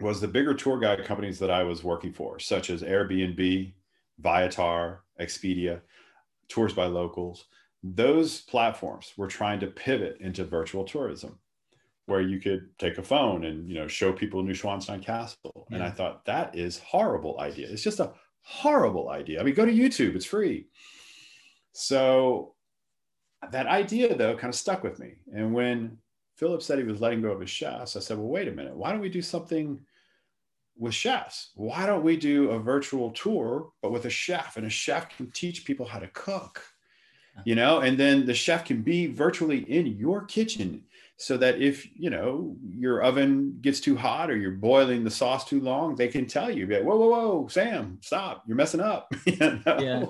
was 0.00 0.20
the 0.20 0.28
bigger 0.28 0.54
tour 0.54 0.78
guide 0.78 1.04
companies 1.04 1.38
that 1.40 1.50
I 1.50 1.64
was 1.64 1.82
working 1.82 2.12
for, 2.12 2.38
such 2.38 2.70
as 2.70 2.82
Airbnb, 2.82 3.72
Viator, 4.18 5.00
Expedia, 5.20 5.80
Tours 6.48 6.72
by 6.72 6.86
Locals. 6.86 7.46
Those 7.82 8.40
platforms 8.40 9.12
were 9.16 9.28
trying 9.28 9.60
to 9.60 9.66
pivot 9.68 10.18
into 10.20 10.44
virtual 10.44 10.84
tourism, 10.84 11.38
where 12.06 12.20
you 12.20 12.40
could 12.40 12.76
take 12.78 12.98
a 12.98 13.02
phone 13.02 13.44
and 13.44 13.68
you 13.68 13.76
know 13.76 13.86
show 13.86 14.12
people 14.12 14.42
Neuschwanstein 14.42 15.02
Castle. 15.02 15.66
Yeah. 15.70 15.76
And 15.76 15.84
I 15.84 15.90
thought 15.90 16.24
that 16.24 16.56
is 16.56 16.78
horrible 16.78 17.38
idea. 17.40 17.68
It's 17.68 17.82
just 17.82 18.00
a 18.00 18.12
horrible 18.42 19.10
idea. 19.10 19.40
I 19.40 19.44
mean, 19.44 19.54
go 19.54 19.66
to 19.66 19.72
YouTube; 19.72 20.16
it's 20.16 20.24
free. 20.24 20.66
So 21.72 22.54
that 23.52 23.66
idea 23.66 24.16
though 24.16 24.36
kind 24.36 24.52
of 24.52 24.58
stuck 24.58 24.82
with 24.82 24.98
me. 24.98 25.14
And 25.32 25.54
when 25.54 25.98
Philip 26.36 26.62
said 26.62 26.78
he 26.78 26.84
was 26.84 27.00
letting 27.00 27.22
go 27.22 27.32
of 27.32 27.40
his 27.40 27.50
chefs, 27.50 27.96
I 27.96 28.00
said, 28.00 28.16
well, 28.16 28.28
wait 28.28 28.48
a 28.48 28.52
minute, 28.52 28.76
why 28.76 28.92
don't 28.92 29.00
we 29.00 29.08
do 29.08 29.22
something 29.22 29.80
with 30.76 30.94
chefs? 30.94 31.50
Why 31.56 31.84
don't 31.84 32.04
we 32.04 32.16
do 32.16 32.50
a 32.50 32.58
virtual 32.60 33.10
tour, 33.10 33.72
but 33.82 33.90
with 33.90 34.04
a 34.04 34.10
chef 34.10 34.56
and 34.56 34.66
a 34.66 34.70
chef 34.70 35.16
can 35.16 35.30
teach 35.32 35.64
people 35.64 35.84
how 35.84 35.98
to 35.98 36.08
cook, 36.08 36.62
you 37.44 37.54
know, 37.54 37.80
and 37.80 37.98
then 37.98 38.26
the 38.26 38.34
chef 38.34 38.64
can 38.64 38.82
be 38.82 39.06
virtually 39.06 39.58
in 39.58 39.86
your 39.86 40.24
kitchen 40.24 40.82
so 41.16 41.36
that 41.36 41.60
if, 41.60 41.86
you 41.96 42.10
know, 42.10 42.56
your 42.76 43.02
oven 43.02 43.58
gets 43.60 43.80
too 43.80 43.96
hot 43.96 44.30
or 44.30 44.36
you're 44.36 44.52
boiling 44.52 45.02
the 45.02 45.10
sauce 45.10 45.44
too 45.44 45.60
long, 45.60 45.96
they 45.96 46.08
can 46.08 46.26
tell 46.26 46.50
you, 46.50 46.66
whoa, 46.66 46.96
whoa, 46.96 47.08
whoa, 47.08 47.48
Sam, 47.48 47.98
stop, 48.02 48.44
you're 48.46 48.56
messing 48.56 48.80
up. 48.80 49.12
you 49.24 49.36
know? 49.38 49.78
Yeah. 49.80 50.06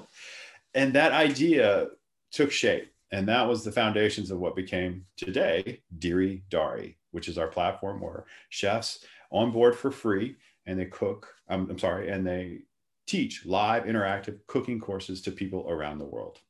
And 0.74 0.92
that 0.92 1.12
idea 1.12 1.88
took 2.30 2.52
shape 2.52 2.92
and 3.10 3.28
that 3.28 3.48
was 3.48 3.64
the 3.64 3.72
foundations 3.72 4.30
of 4.30 4.38
what 4.38 4.56
became 4.56 5.06
today 5.16 5.80
Deri 5.98 6.42
Dari, 6.50 6.96
which 7.10 7.28
is 7.28 7.38
our 7.38 7.48
platform 7.48 8.00
where 8.00 8.24
chefs 8.50 9.04
on 9.30 9.50
board 9.50 9.76
for 9.76 9.90
free 9.90 10.36
and 10.66 10.78
they 10.78 10.86
cook, 10.86 11.34
um, 11.48 11.68
I'm 11.70 11.78
sorry, 11.78 12.10
and 12.10 12.26
they 12.26 12.60
teach 13.06 13.46
live 13.46 13.84
interactive 13.84 14.38
cooking 14.46 14.78
courses 14.78 15.22
to 15.22 15.30
people 15.30 15.66
around 15.68 15.98
the 15.98 16.04
world. 16.04 16.40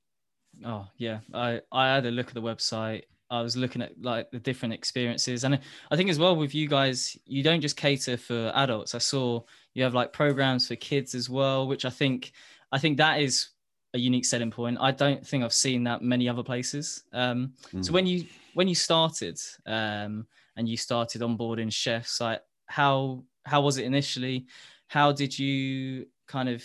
Oh 0.65 0.87
yeah, 0.97 1.21
I 1.33 1.61
I 1.73 1.95
had 1.95 2.07
a 2.07 2.11
look 2.11 2.29
at 2.29 2.35
the 2.35 2.43
website. 2.43 3.03
I 3.31 3.43
was 3.43 3.57
looking 3.57 3.83
at 3.83 3.93
like 4.01 4.31
the 4.31 4.39
different 4.39 4.75
experiences, 4.75 5.45
and 5.45 5.59
I 5.91 5.97
think 5.97 6.11
as 6.11 6.19
well 6.19 6.35
with 6.35 6.55
you 6.55 6.67
guys, 6.67 7.17
you 7.27 7.43
don't 7.43 7.61
just 7.61 7.77
cater 7.77 8.17
for 8.17 8.51
adults. 8.55 8.95
I 8.95 8.99
saw 8.99 9.43
you 9.75 9.83
have 9.85 9.95
like 9.95 10.13
programs 10.13 10.69
for 10.69 10.77
kids 10.77 11.15
as 11.15 11.29
well, 11.29 11.69
which 11.69 11.85
I 11.85 11.91
think 11.91 12.33
I 12.73 12.79
think 12.79 12.97
that 12.99 13.21
is 13.21 13.51
a 13.95 13.99
unique 13.99 14.25
selling 14.25 14.51
point. 14.51 14.79
I 14.81 14.91
don't 14.91 15.27
think 15.27 15.45
I've 15.45 15.53
seen 15.53 15.85
that 15.85 16.03
many 16.03 16.29
other 16.29 16.43
places. 16.43 17.05
Um, 17.13 17.53
mm. 17.73 17.85
So 17.85 17.93
when 17.93 18.07
you 18.07 18.27
when 18.55 18.69
you 18.69 18.75
started 18.75 19.39
um, 19.67 20.27
and 20.57 20.69
you 20.69 20.77
started 20.77 21.23
onboarding 21.23 21.73
chefs, 21.73 22.21
like 22.21 22.41
how 22.67 23.25
how 23.45 23.61
was 23.61 23.79
it 23.79 23.85
initially? 23.85 24.47
How 24.89 25.13
did 25.13 25.39
you 25.39 26.07
kind 26.27 26.49
of 26.49 26.63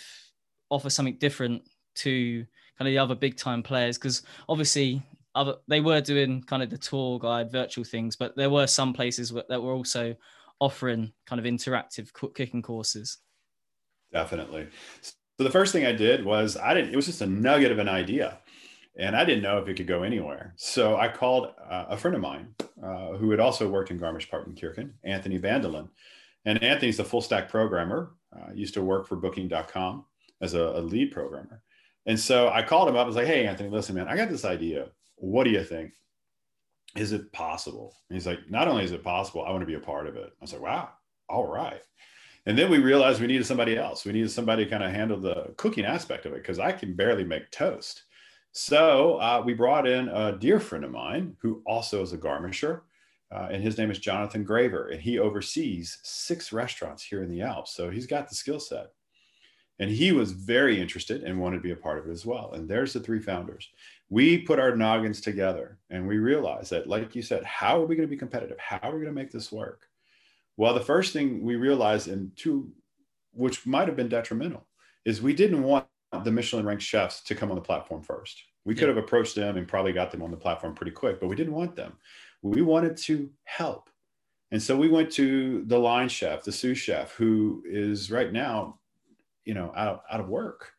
offer 0.70 0.90
something 0.90 1.16
different 1.18 1.62
to 1.96 2.46
kind 2.78 2.88
of 2.88 2.92
the 2.92 2.98
other 2.98 3.14
big 3.14 3.36
time 3.36 3.62
players? 3.62 3.98
Because 3.98 4.22
obviously 4.48 5.02
other 5.34 5.56
they 5.68 5.80
were 5.80 6.00
doing 6.00 6.42
kind 6.42 6.62
of 6.62 6.70
the 6.70 6.78
tour 6.78 7.18
guide 7.18 7.50
virtual 7.50 7.84
things, 7.84 8.16
but 8.16 8.36
there 8.36 8.50
were 8.50 8.66
some 8.66 8.92
places 8.92 9.32
that 9.48 9.62
were 9.62 9.72
also 9.72 10.14
offering 10.60 11.12
kind 11.26 11.38
of 11.38 11.46
interactive 11.46 12.12
cooking 12.12 12.62
courses. 12.62 13.18
Definitely. 14.12 14.68
So 15.02 15.42
the 15.42 15.50
first 15.50 15.72
thing 15.72 15.84
I 15.84 15.92
did 15.92 16.24
was 16.24 16.56
I 16.56 16.74
didn't, 16.74 16.92
it 16.92 16.96
was 16.96 17.06
just 17.06 17.20
a 17.20 17.26
nugget 17.26 17.72
of 17.72 17.78
an 17.78 17.88
idea 17.88 18.38
and 18.96 19.16
I 19.16 19.24
didn't 19.24 19.42
know 19.42 19.58
if 19.58 19.68
it 19.68 19.74
could 19.74 19.86
go 19.86 20.02
anywhere. 20.02 20.54
So 20.56 20.96
I 20.96 21.08
called 21.08 21.52
uh, 21.68 21.86
a 21.88 21.96
friend 21.96 22.14
of 22.14 22.20
mine 22.20 22.54
uh, 22.82 23.16
who 23.16 23.30
had 23.30 23.40
also 23.40 23.68
worked 23.68 23.90
in 23.90 23.98
Garmisch-Partenkirchen, 23.98 24.92
Anthony 25.02 25.38
Vandelin. 25.38 25.88
And 26.44 26.62
Anthony's 26.62 27.00
a 27.00 27.04
full 27.04 27.20
stack 27.20 27.48
programmer, 27.48 28.14
uh, 28.34 28.52
used 28.54 28.74
to 28.74 28.82
work 28.82 29.08
for 29.08 29.16
booking.com 29.16 30.04
as 30.40 30.54
a, 30.54 30.60
a, 30.60 30.80
lead 30.80 31.10
programmer. 31.10 31.62
And 32.06 32.18
so 32.18 32.48
I 32.50 32.62
called 32.62 32.88
him 32.88 32.96
up. 32.96 33.04
I 33.04 33.06
was 33.06 33.16
like, 33.16 33.26
hey, 33.26 33.46
Anthony, 33.46 33.70
listen, 33.70 33.94
man, 33.94 34.08
I 34.08 34.16
got 34.16 34.28
this 34.28 34.44
idea. 34.44 34.88
What 35.16 35.44
do 35.44 35.50
you 35.50 35.64
think? 35.64 35.92
Is 36.96 37.12
it 37.12 37.32
possible? 37.32 37.96
And 38.08 38.16
he's 38.16 38.26
like, 38.26 38.50
not 38.50 38.68
only 38.68 38.84
is 38.84 38.92
it 38.92 39.02
possible, 39.02 39.44
I 39.44 39.50
want 39.50 39.62
to 39.62 39.66
be 39.66 39.74
a 39.74 39.80
part 39.80 40.06
of 40.06 40.16
it. 40.16 40.30
I 40.30 40.42
was 40.42 40.52
like, 40.52 40.62
wow, 40.62 40.90
all 41.28 41.46
right. 41.46 41.80
And 42.46 42.58
then 42.58 42.70
we 42.70 42.78
realized 42.78 43.20
we 43.20 43.26
needed 43.26 43.46
somebody 43.46 43.76
else. 43.76 44.04
We 44.04 44.12
needed 44.12 44.30
somebody 44.30 44.64
to 44.64 44.70
kind 44.70 44.84
of 44.84 44.90
handle 44.92 45.18
the 45.18 45.54
cooking 45.56 45.86
aspect 45.86 46.26
of 46.26 46.32
it 46.34 46.42
because 46.42 46.58
I 46.58 46.72
can 46.72 46.94
barely 46.94 47.24
make 47.24 47.50
toast. 47.50 48.02
So 48.52 49.16
uh, 49.16 49.42
we 49.44 49.54
brought 49.54 49.88
in 49.88 50.08
a 50.08 50.36
dear 50.38 50.60
friend 50.60 50.84
of 50.84 50.90
mine 50.90 51.36
who 51.40 51.62
also 51.66 52.02
is 52.02 52.12
a 52.12 52.18
garmisher, 52.18 52.82
uh, 53.34 53.48
and 53.50 53.62
his 53.62 53.78
name 53.78 53.90
is 53.90 53.98
Jonathan 53.98 54.44
Graver, 54.44 54.90
and 54.90 55.00
he 55.00 55.18
oversees 55.18 55.98
six 56.04 56.52
restaurants 56.52 57.02
here 57.02 57.22
in 57.22 57.30
the 57.30 57.40
Alps. 57.40 57.74
So 57.74 57.90
he's 57.90 58.06
got 58.06 58.28
the 58.28 58.36
skill 58.36 58.60
set. 58.60 58.88
And 59.80 59.90
he 59.90 60.12
was 60.12 60.32
very 60.32 60.80
interested 60.80 61.24
and 61.24 61.40
wanted 61.40 61.56
to 61.56 61.62
be 61.62 61.72
a 61.72 61.76
part 61.76 61.98
of 61.98 62.06
it 62.06 62.12
as 62.12 62.24
well. 62.24 62.52
And 62.52 62.68
there's 62.68 62.92
the 62.92 63.00
three 63.00 63.20
founders. 63.20 63.68
We 64.08 64.38
put 64.38 64.60
our 64.60 64.76
noggins 64.76 65.20
together 65.20 65.78
and 65.90 66.06
we 66.06 66.18
realized 66.18 66.70
that, 66.70 66.88
like 66.88 67.16
you 67.16 67.22
said, 67.22 67.42
how 67.44 67.80
are 67.82 67.86
we 67.86 67.96
going 67.96 68.08
to 68.08 68.14
be 68.14 68.16
competitive? 68.16 68.58
How 68.58 68.78
are 68.82 68.92
we 68.92 69.02
going 69.02 69.14
to 69.14 69.20
make 69.20 69.32
this 69.32 69.50
work? 69.50 69.88
Well, 70.56 70.74
the 70.74 70.80
first 70.80 71.12
thing 71.12 71.42
we 71.42 71.56
realized, 71.56 72.06
and 72.06 72.30
two, 72.36 72.70
which 73.32 73.66
might 73.66 73.88
have 73.88 73.96
been 73.96 74.08
detrimental, 74.08 74.64
is 75.04 75.20
we 75.20 75.34
didn't 75.34 75.64
want 75.64 75.86
the 76.22 76.30
Michelin 76.30 76.64
ranked 76.64 76.84
chefs 76.84 77.22
to 77.22 77.34
come 77.34 77.50
on 77.50 77.56
the 77.56 77.60
platform 77.60 78.02
first. 78.02 78.40
We 78.64 78.76
could 78.76 78.88
have 78.88 78.96
approached 78.96 79.34
them 79.34 79.56
and 79.56 79.66
probably 79.66 79.92
got 79.92 80.12
them 80.12 80.22
on 80.22 80.30
the 80.30 80.36
platform 80.36 80.74
pretty 80.74 80.92
quick, 80.92 81.18
but 81.18 81.26
we 81.26 81.34
didn't 81.34 81.52
want 81.52 81.74
them. 81.74 81.94
We 82.42 82.62
wanted 82.62 82.96
to 82.98 83.28
help. 83.44 83.90
And 84.52 84.62
so 84.62 84.76
we 84.76 84.88
went 84.88 85.10
to 85.12 85.64
the 85.66 85.78
line 85.78 86.08
chef, 86.08 86.44
the 86.44 86.52
sous 86.52 86.78
chef, 86.78 87.12
who 87.14 87.64
is 87.66 88.10
right 88.10 88.32
now, 88.32 88.78
you 89.44 89.54
know, 89.54 89.72
out, 89.76 90.02
out 90.10 90.20
of 90.20 90.28
work. 90.28 90.72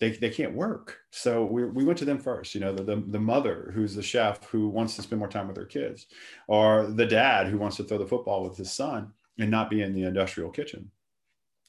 They, 0.00 0.10
they 0.10 0.30
can't 0.30 0.54
work. 0.54 0.98
So 1.10 1.44
we, 1.44 1.64
we 1.64 1.84
went 1.84 1.98
to 1.98 2.04
them 2.04 2.18
first, 2.18 2.54
you 2.54 2.60
know, 2.60 2.74
the, 2.74 2.82
the, 2.82 2.96
the 3.06 3.20
mother 3.20 3.70
who's 3.72 3.94
the 3.94 4.02
chef 4.02 4.44
who 4.46 4.68
wants 4.68 4.96
to 4.96 5.02
spend 5.02 5.20
more 5.20 5.28
time 5.28 5.46
with 5.46 5.56
her 5.56 5.64
kids, 5.64 6.06
or 6.48 6.86
the 6.86 7.06
dad 7.06 7.46
who 7.46 7.58
wants 7.58 7.76
to 7.76 7.84
throw 7.84 7.98
the 7.98 8.06
football 8.06 8.42
with 8.42 8.56
his 8.56 8.72
son 8.72 9.12
and 9.38 9.50
not 9.50 9.70
be 9.70 9.80
in 9.82 9.94
the 9.94 10.02
industrial 10.02 10.50
kitchen. 10.50 10.90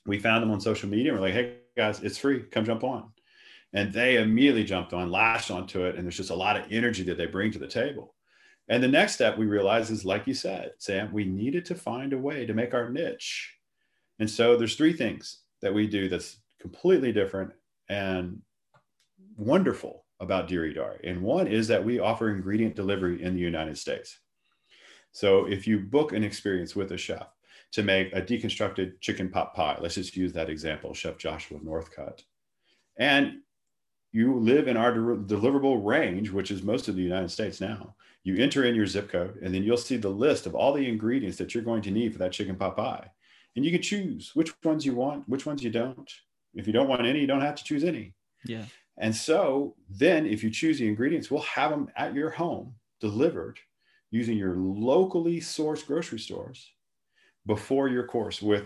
We 0.05 0.19
found 0.19 0.41
them 0.41 0.51
on 0.51 0.59
social 0.59 0.89
media 0.89 1.12
and 1.12 1.21
we're 1.21 1.27
like, 1.27 1.35
hey 1.35 1.57
guys, 1.77 2.01
it's 2.01 2.17
free. 2.17 2.41
Come 2.43 2.65
jump 2.65 2.83
on. 2.83 3.12
And 3.71 3.93
they 3.93 4.17
immediately 4.17 4.63
jumped 4.63 4.93
on, 4.93 5.12
lashed 5.12 5.51
onto 5.51 5.83
it. 5.85 5.95
And 5.95 6.03
there's 6.03 6.17
just 6.17 6.29
a 6.29 6.35
lot 6.35 6.57
of 6.57 6.71
energy 6.71 7.03
that 7.03 7.17
they 7.17 7.25
bring 7.25 7.51
to 7.51 7.59
the 7.59 7.67
table. 7.67 8.15
And 8.67 8.81
the 8.81 8.88
next 8.88 9.13
step 9.13 9.38
we 9.38 9.45
realized 9.45 9.91
is, 9.91 10.05
like 10.05 10.25
you 10.25 10.33
said, 10.33 10.71
Sam, 10.77 11.12
we 11.12 11.25
needed 11.25 11.65
to 11.65 11.75
find 11.75 12.13
a 12.13 12.17
way 12.17 12.45
to 12.45 12.53
make 12.53 12.73
our 12.73 12.89
niche. 12.89 13.53
And 14.19 14.29
so 14.29 14.57
there's 14.57 14.75
three 14.75 14.93
things 14.93 15.39
that 15.63 15.74
we 15.74 15.88
do 15.88 16.10
that's 16.10 16.38
completely 16.60 17.12
different 17.12 17.51
and 17.89 18.39
wonderful 19.38 20.05
about 20.20 20.48
Deri 20.48 20.74
Dari. 20.74 21.00
And 21.03 21.22
one 21.22 21.48
is 21.48 21.67
that 21.70 21.84
we 21.84 22.00
offer 22.00 22.29
ingredient 22.29 22.75
delivery 22.75 23.24
in 23.24 23.34
the 23.34 23.41
United 23.41 23.77
States. 23.77 24.20
So 25.12 25.46
if 25.46 25.65
you 25.65 25.79
book 25.79 26.12
an 26.12 26.24
experience 26.24 26.75
with 26.75 26.91
a 26.91 26.98
chef 26.98 27.27
to 27.72 27.84
make 27.84 28.13
a 28.13 28.22
deconstructed 28.22 29.00
chicken 29.00 29.29
pot 29.29 29.55
pie, 29.55 29.77
let's 29.79 29.96
just 29.96 30.15
use 30.15 30.34
that 30.34 30.50
example, 30.50 30.93
Chef 30.93 31.17
Joshua 31.17 31.60
Northcutt, 31.60 32.22
and 32.98 33.39
you 34.12 34.39
live 34.39 34.67
in 34.67 34.77
our 34.77 34.91
deliverable 34.91 35.84
range, 35.84 36.29
which 36.29 36.51
is 36.51 36.62
most 36.62 36.88
of 36.88 36.96
the 36.96 37.01
United 37.01 37.32
States 37.32 37.60
now. 37.60 37.96
You 38.24 38.36
enter 38.38 38.63
in 38.63 38.75
your 38.75 38.86
zip 38.86 39.10
code, 39.10 39.38
and 39.41 39.53
then 39.53 39.63
you'll 39.63 39.77
see 39.77 39.98
the 39.98 40.10
list 40.10 40.46
of 40.46 40.55
all 40.55 40.72
the 40.72 40.88
ingredients 40.88 41.38
that 41.38 41.53
you're 41.53 41.63
going 41.63 41.82
to 41.82 41.91
need 41.91 42.13
for 42.13 42.20
that 42.20 42.32
chicken 42.32 42.55
pot 42.55 42.75
pie. 42.75 43.10
And 43.55 43.63
you 43.63 43.72
can 43.72 43.81
choose 43.81 44.31
which 44.33 44.51
ones 44.63 44.86
you 44.86 44.95
want, 44.95 45.27
which 45.29 45.45
ones 45.45 45.63
you 45.63 45.69
don't. 45.69 46.12
If 46.55 46.67
you 46.67 46.74
don't 46.74 46.88
want 46.88 47.05
any, 47.05 47.19
you 47.19 47.27
don't 47.27 47.41
have 47.41 47.55
to 47.55 47.63
choose 47.63 47.83
any. 47.83 48.13
Yeah. 48.45 48.65
And 48.98 49.15
so 49.15 49.75
then, 49.89 50.25
if 50.25 50.43
you 50.43 50.50
choose 50.50 50.79
the 50.79 50.88
ingredients, 50.88 51.31
we'll 51.31 51.41
have 51.41 51.72
them 51.72 51.89
at 51.95 52.13
your 52.13 52.29
home 52.29 52.75
delivered 53.00 53.60
using 54.12 54.38
your 54.38 54.55
locally 54.55 55.39
sourced 55.39 55.86
grocery 55.86 56.19
stores 56.19 56.72
before 57.45 57.89
your 57.89 58.05
course 58.05 58.41
with 58.41 58.65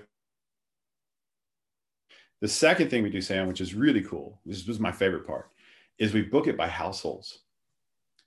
the 2.41 2.48
second 2.48 2.89
thing 2.89 3.01
we 3.01 3.10
do, 3.10 3.22
Sam, 3.22 3.48
which 3.48 3.62
is 3.62 3.74
really 3.74 4.01
cool, 4.01 4.39
this 4.46 4.67
was 4.67 4.79
my 4.79 4.91
favorite 4.91 5.25
part, 5.25 5.50
is 5.98 6.13
we 6.13 6.22
book 6.22 6.48
it 6.48 6.58
by 6.58 6.67
households. 6.67 7.39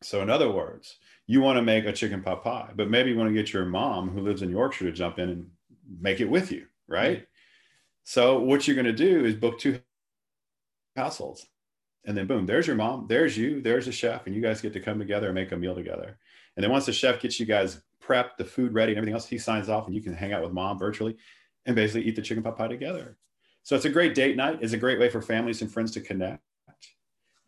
So, 0.03 0.23
in 0.23 0.31
other 0.31 0.51
words, 0.51 0.97
you 1.27 1.41
want 1.41 1.59
to 1.59 1.63
make 1.63 1.85
a 1.85 1.93
chicken 1.93 2.23
pot 2.23 2.43
pie, 2.43 2.71
but 2.75 2.91
maybe 2.91 3.11
you 3.11 3.17
want 3.17 3.29
to 3.29 3.35
get 3.35 3.53
your 3.53 3.67
mom 3.67 4.09
who 4.09 4.21
lives 4.21 4.43
in 4.43 4.51
Yorkshire 4.51 4.87
to 4.87 4.93
jump 4.93 5.19
in 5.19 5.29
and 5.29 5.51
make 6.01 6.21
it 6.21 6.31
with 6.31 6.53
you, 6.53 6.67
right? 6.89 7.19
Mm-hmm. 7.19 7.25
So, 8.05 8.41
what 8.41 8.67
you're 8.67 8.77
going 8.77 8.87
to 8.87 8.93
do 8.93 9.25
is 9.25 9.35
book 9.35 9.59
two 9.59 9.81
households. 10.97 11.47
And 12.07 12.17
then, 12.17 12.27
boom, 12.27 12.47
there's 12.47 12.67
your 12.67 12.77
mom, 12.77 13.07
there's 13.09 13.37
you, 13.37 13.61
there's 13.61 13.87
a 13.87 13.93
chef, 13.93 14.27
and 14.27 14.35
you 14.35 14.41
guys 14.41 14.61
get 14.61 14.73
to 14.73 14.81
come 14.81 14.99
together 14.99 15.27
and 15.27 15.35
make 15.35 15.53
a 15.53 15.57
meal 15.57 15.75
together. 15.75 16.19
And 16.57 16.65
then, 16.65 16.71
once 16.71 16.87
the 16.87 16.93
chef 16.93 17.21
gets 17.21 17.39
you 17.39 17.47
guys 17.47 17.83
prepped, 18.03 18.37
the 18.39 18.45
food 18.45 18.75
ready, 18.75 18.93
and 18.93 18.99
everything 18.99 19.15
else, 19.15 19.27
he 19.27 19.39
signs 19.39 19.69
off, 19.69 19.87
and 19.87 19.95
you 19.95 20.03
can 20.03 20.15
hang 20.15 20.33
out 20.33 20.43
with 20.43 20.53
mom 20.53 20.79
virtually 20.79 21.17
and 21.67 21.77
basically 21.77 22.03
eat 22.03 22.17
the 22.17 22.23
chicken 22.23 22.43
pot 22.43 22.57
pie 22.57 22.69
together. 22.69 23.17
So 23.63 23.77
it's 23.77 23.85
a 23.85 23.91
great 23.91 24.15
date 24.15 24.37
night. 24.37 24.59
It's 24.63 24.73
a 24.73 24.79
great 24.79 24.99
way 24.99 25.11
for 25.11 25.21
families 25.21 25.61
and 25.63 25.71
friends 25.71 25.93
to 25.93 26.01
connect. 26.01 26.43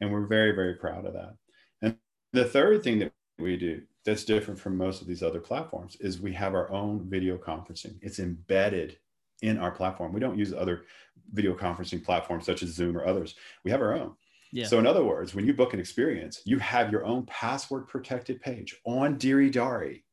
And 0.01 0.13
we're 0.13 0.27
very, 0.27 0.53
very 0.53 0.75
proud 0.75 1.07
of 1.07 1.15
that. 1.15 1.35
And 1.81 1.97
the 2.33 2.45
third 2.45 2.83
thing 2.83 2.99
that 2.99 3.13
we 3.43 3.57
do 3.57 3.83
that's 4.05 4.25
different 4.25 4.59
from 4.59 4.77
most 4.77 5.01
of 5.01 5.07
these 5.07 5.23
other 5.23 5.41
platforms 5.41 5.97
is 6.01 6.21
we 6.21 6.33
have 6.33 6.55
our 6.55 6.71
own 6.73 7.09
video 7.09 7.37
conferencing. 7.37 7.95
It's 8.03 8.19
embedded 8.19 8.99
in 9.43 9.59
our 9.59 9.71
platform. 9.71 10.13
We 10.13 10.21
don't 10.21 10.39
use 10.39 10.53
other 10.53 10.87
video 11.33 11.55
conferencing 11.55 12.05
platforms 12.05 12.47
such 12.47 12.63
as 12.63 12.71
Zoom 12.71 12.97
or 12.97 13.07
others. 13.07 13.37
We 13.65 13.71
have 13.71 13.81
our 13.81 13.95
own. 13.95 14.15
Yeah. 14.53 14.67
So 14.67 14.79
in 14.81 14.87
other 14.87 15.05
words, 15.05 15.35
when 15.35 15.47
you 15.47 15.55
book 15.55 15.73
an 15.73 15.81
experience, 15.81 16.43
you 16.45 16.59
have 16.59 16.91
your 16.91 17.05
own 17.05 17.25
password 17.27 17.87
protected 17.87 18.41
page 18.41 18.77
on 18.85 19.19
Deri 19.19 19.51
Dari 19.51 20.05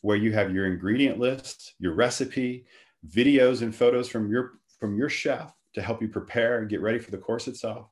where 0.00 0.16
you 0.16 0.32
have 0.32 0.54
your 0.54 0.66
ingredient 0.66 1.18
list, 1.18 1.74
your 1.78 1.92
recipe, 1.92 2.66
videos 3.08 3.62
and 3.62 3.74
photos 3.74 4.08
from 4.08 4.30
your 4.30 4.52
from 4.78 4.96
your 4.96 5.08
chef 5.08 5.52
to 5.74 5.82
help 5.82 6.00
you 6.00 6.08
prepare 6.08 6.60
and 6.60 6.68
get 6.68 6.80
ready 6.80 6.98
for 6.98 7.10
the 7.10 7.18
course 7.18 7.48
itself. 7.48 7.88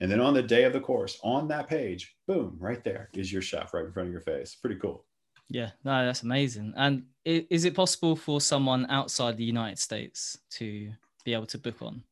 And 0.00 0.10
then 0.10 0.20
on 0.20 0.34
the 0.34 0.42
day 0.42 0.64
of 0.64 0.72
the 0.72 0.80
course, 0.80 1.18
on 1.22 1.48
that 1.48 1.68
page, 1.68 2.14
boom, 2.26 2.56
right 2.60 2.82
there 2.84 3.10
is 3.14 3.32
your 3.32 3.42
chef 3.42 3.74
right 3.74 3.84
in 3.84 3.92
front 3.92 4.08
of 4.08 4.12
your 4.12 4.20
face. 4.20 4.54
Pretty 4.54 4.76
cool. 4.76 5.04
Yeah, 5.48 5.70
no, 5.84 6.04
that's 6.04 6.22
amazing. 6.22 6.74
And 6.76 7.04
is 7.24 7.64
it 7.64 7.74
possible 7.74 8.14
for 8.14 8.40
someone 8.40 8.86
outside 8.90 9.36
the 9.36 9.44
United 9.44 9.78
States 9.78 10.38
to 10.50 10.90
be 11.24 11.32
able 11.32 11.46
to 11.46 11.58
book 11.58 11.82
on? 11.82 12.02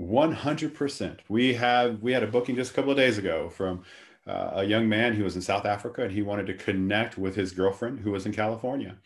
100%. 0.00 1.20
We 1.28 1.54
have 1.54 2.00
we 2.02 2.12
had 2.12 2.24
a 2.24 2.26
booking 2.26 2.56
just 2.56 2.72
a 2.72 2.74
couple 2.74 2.90
of 2.90 2.96
days 2.96 3.18
ago 3.18 3.48
from 3.48 3.84
uh, 4.26 4.52
a 4.54 4.64
young 4.64 4.88
man 4.88 5.12
who 5.12 5.22
was 5.22 5.36
in 5.36 5.42
South 5.42 5.66
Africa 5.66 6.02
and 6.02 6.10
he 6.10 6.22
wanted 6.22 6.46
to 6.46 6.54
connect 6.54 7.16
with 7.16 7.36
his 7.36 7.52
girlfriend 7.52 8.00
who 8.00 8.10
was 8.10 8.26
in 8.26 8.32
California. 8.32 8.96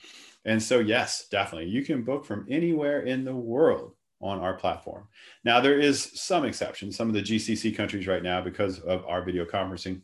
And 0.45 0.63
so 0.63 0.79
yes, 0.79 1.27
definitely. 1.29 1.69
You 1.69 1.85
can 1.85 2.05
book 2.05 2.25
from 2.25 2.47
anywhere 2.49 3.03
in 3.03 3.25
the 3.25 3.35
world 3.35 3.95
on 4.21 4.41
our 4.41 4.55
platform. 4.55 5.07
Now, 5.45 5.61
there 5.61 5.79
is 5.79 6.11
some 6.15 6.45
exceptions. 6.45 6.97
Some 6.97 7.09
of 7.09 7.15
the 7.15 7.23
GCC 7.23 7.77
countries 7.77 8.07
right 8.07 8.23
now, 8.23 8.41
because 8.41 8.81
of 8.81 9.05
our 9.07 9.23
video 9.23 9.45
conferencing, 9.45 10.01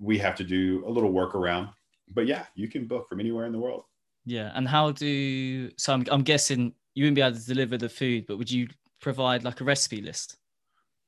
we 0.00 0.18
have 0.18 0.34
to 0.36 0.44
do 0.44 0.84
a 0.86 0.90
little 0.90 1.12
workaround. 1.12 1.70
But 2.12 2.26
yeah, 2.26 2.44
you 2.54 2.68
can 2.68 2.86
book 2.86 3.08
from 3.08 3.20
anywhere 3.20 3.46
in 3.46 3.52
the 3.52 3.58
world. 3.58 3.84
Yeah. 4.26 4.52
And 4.54 4.68
how 4.68 4.92
do, 4.92 5.70
so 5.76 5.94
I'm, 5.94 6.04
I'm 6.10 6.22
guessing 6.22 6.74
you 6.94 7.04
wouldn't 7.04 7.16
be 7.16 7.22
able 7.22 7.36
to 7.36 7.46
deliver 7.46 7.78
the 7.78 7.88
food, 7.88 8.26
but 8.26 8.36
would 8.38 8.50
you 8.50 8.68
provide 9.00 9.44
like 9.44 9.60
a 9.60 9.64
recipe 9.64 10.02
list? 10.02 10.36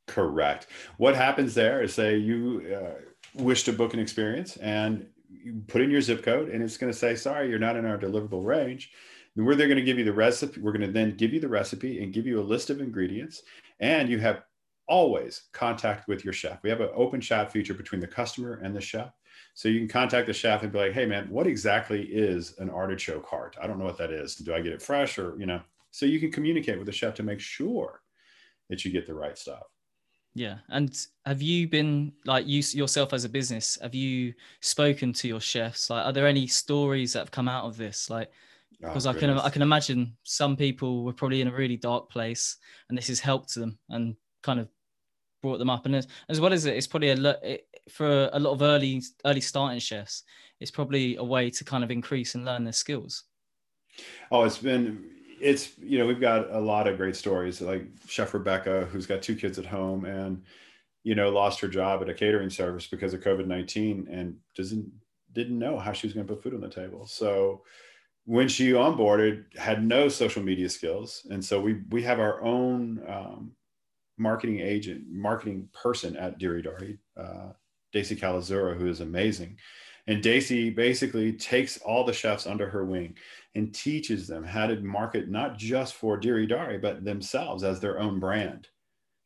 Correct. 0.07 0.69
What 0.97 1.15
happens 1.15 1.55
there 1.55 1.83
is 1.83 1.95
say 1.95 2.17
you 2.17 2.77
uh, 2.77 3.43
wish 3.43 3.65
to 3.65 3.73
book 3.73 3.93
an 3.95 4.01
experience 4.01 4.57
and 4.57 5.07
you 5.29 5.63
put 5.69 5.83
in 5.83 5.91
your 5.91 6.01
zip 6.01 6.23
code 6.23 6.49
and 6.49 6.63
it's 6.63 6.77
going 6.77 6.93
to 6.93 6.99
say, 6.99 7.15
sorry, 7.15 7.49
you're 7.49 7.59
not 7.59 7.77
in 7.77 7.85
our 7.85 7.99
deliverable 7.99 8.45
range 8.45 8.93
we're 9.37 9.55
they're 9.55 9.69
going 9.69 9.79
to 9.79 9.85
give 9.85 9.99
you 9.99 10.05
the 10.05 10.13
recipe. 10.13 10.61
We're 10.61 10.73
going 10.73 10.87
to 10.87 10.93
then 10.93 11.17
give 11.17 11.33
you 11.33 11.41
the 11.41 11.49
recipe 11.49 12.03
and 12.03 12.13
give 12.13 12.27
you 12.27 12.41
a 12.41 12.43
list 12.43 12.71
of 12.71 12.81
ingredients. 12.81 13.43
And 13.79 14.09
you 14.09 14.19
have 14.19 14.43
always 14.89 15.43
contact 15.53 16.09
with 16.09 16.25
your 16.25 16.33
chef. 16.33 16.63
We 16.63 16.71
have 16.71 16.81
an 16.81 16.91
open 16.95 17.21
chat 17.21 17.53
feature 17.53 17.75
between 17.75 18.01
the 18.01 18.07
customer 18.07 18.61
and 18.63 18.75
the 18.75 18.81
chef. 18.81 19.13
So 19.55 19.69
you 19.69 19.79
can 19.79 19.89
contact 19.89 20.27
the 20.27 20.33
chef 20.33 20.63
and 20.63 20.73
be 20.73 20.79
like, 20.79 20.93
hey 20.93 21.07
man, 21.07 21.29
what 21.31 21.47
exactly 21.47 22.03
is 22.03 22.59
an 22.59 22.71
artichoke 22.71 23.27
heart? 23.27 23.57
I 23.61 23.67
don't 23.67 23.79
know 23.79 23.85
what 23.85 23.99
that 23.99 24.11
is. 24.11 24.35
Do 24.37 24.55
I 24.55 24.61
get 24.61 24.73
it 24.73 24.83
fresh 24.83 25.19
or, 25.19 25.37
you 25.39 25.47
know, 25.47 25.61
so 25.91 26.07
you 26.07 26.21
can 26.21 26.31
communicate 26.31 26.79
with 26.79 26.87
the 26.87 26.93
chef 26.93 27.15
to 27.15 27.23
make 27.23 27.41
sure 27.41 28.01
that 28.69 28.85
you 28.85 28.91
get 28.91 29.07
the 29.07 29.15
right 29.15 29.37
stuff. 29.37 29.63
Yeah. 30.35 30.59
And 30.69 30.97
have 31.27 31.43
you 31.43 31.69
been 31.69 32.13
like 32.25 32.47
you 32.47 32.63
yourself 32.73 33.13
as 33.13 33.25
a 33.25 33.29
business, 33.29 33.77
have 33.83 33.95
you 33.95 34.33
spoken 34.61 35.13
to 35.15 35.29
your 35.29 35.41
chefs? 35.41 35.91
Like, 35.91 36.07
are 36.07 36.13
there 36.13 36.29
any 36.29 36.47
stories 36.47 37.13
that 37.13 37.19
have 37.19 37.33
come 37.33 37.49
out 37.49 37.65
of 37.65 37.77
this? 37.77 38.09
Like, 38.09 38.31
Oh, 38.83 38.89
because 38.89 39.07
oh, 39.07 39.11
I 39.11 39.15
can 39.15 39.31
I 39.31 39.51
can 39.51 39.63
imagine 39.63 40.17
some 40.23 40.57
people 40.57 41.05
were 41.05 41.13
probably 41.13 41.41
in 41.41 41.49
a 41.49 41.53
really 41.53 41.77
dark 41.77 42.11
place, 42.11 42.57
and 42.89 42.97
this 42.97 43.09
has 43.09 43.21
helped 43.21 43.55
them 43.55 43.79
and 43.91 44.17
kind 44.43 44.61
of 44.61 44.69
brought 45.43 45.59
them 45.59 45.71
up. 45.71 45.87
And 45.87 45.97
as, 45.97 46.07
as 46.29 46.41
well 46.41 46.53
as 46.53 46.67
it, 46.67 46.77
it's 46.77 46.87
probably 46.87 47.11
a 47.11 47.17
lot 47.17 47.37
for 47.91 48.31
a 48.33 48.39
lot 48.39 48.53
of 48.53 48.63
early 48.63 49.03
early 49.25 49.41
starting 49.41 49.79
chefs. 49.79 50.23
It's 50.61 50.71
probably 50.71 51.17
a 51.17 51.25
way 51.25 51.51
to 51.51 51.65
kind 51.65 51.85
of 51.85 51.91
increase 51.91 52.35
and 52.35 52.45
learn 52.45 52.65
their 52.65 52.73
skills. 52.73 53.25
Oh, 54.31 54.45
it's 54.45 54.59
been 54.59 55.11
it's 55.41 55.79
you 55.79 55.99
know 55.99 56.07
we've 56.07 56.21
got 56.21 56.51
a 56.51 56.61
lot 56.61 56.87
of 56.87 56.97
great 56.97 57.17
stories 57.17 57.61
like 57.61 57.87
Chef 58.07 58.33
Rebecca, 58.33 58.89
who's 58.91 59.07
got 59.07 59.23
two 59.23 59.37
kids 59.37 59.59
at 59.59 59.67
home 59.67 60.05
and 60.05 60.43
you 61.03 61.15
know 61.15 61.31
lost 61.31 61.61
her 61.61 61.69
job 61.69 62.03
at 62.03 62.09
a 62.09 62.15
catering 62.15 62.51
service 62.51 62.87
because 62.87 63.15
of 63.15 63.21
COVID 63.21 63.47
nineteen 63.47 64.09
and 64.11 64.37
doesn't 64.57 64.91
didn't 65.33 65.59
know 65.59 65.79
how 65.79 65.93
she 65.93 66.07
was 66.07 66.15
going 66.15 66.27
to 66.27 66.33
put 66.33 66.43
food 66.43 66.55
on 66.55 66.61
the 66.61 66.69
table. 66.69 67.07
So 67.07 67.63
when 68.31 68.47
she 68.47 68.71
onboarded 68.71 69.45
had 69.59 69.85
no 69.85 70.09
social 70.09 70.41
media 70.41 70.69
skills 70.69 71.27
and 71.31 71.45
so 71.45 71.61
we 71.61 71.81
we 71.91 72.01
have 72.01 72.21
our 72.21 72.41
own 72.43 73.03
um, 73.09 73.51
marketing 74.19 74.61
agent 74.61 75.03
marketing 75.11 75.69
person 75.73 76.17
at 76.17 76.39
Deri 76.39 76.63
Dari, 76.63 76.97
uh, 77.17 77.49
Daisy 77.93 78.15
Calazura, 78.15 78.77
who 78.77 78.87
is 78.87 79.01
amazing 79.01 79.57
and 80.07 80.23
Daisy 80.23 80.71
basically 80.71 81.33
takes 81.33 81.79
all 81.79 82.05
the 82.05 82.13
chefs 82.13 82.47
under 82.47 82.71
her 82.71 82.85
wing 82.85 83.17
and 83.57 83.75
teaches 83.75 84.29
them 84.29 84.45
how 84.45 84.69
to 84.69 84.77
market 84.77 85.29
not 85.29 85.59
just 85.59 85.95
for 85.95 86.17
Deri 86.17 86.47
Dari, 86.47 86.79
but 86.79 87.05
themselves 87.05 87.65
as 87.65 87.81
their 87.81 87.99
own 87.99 88.21
brand 88.21 88.69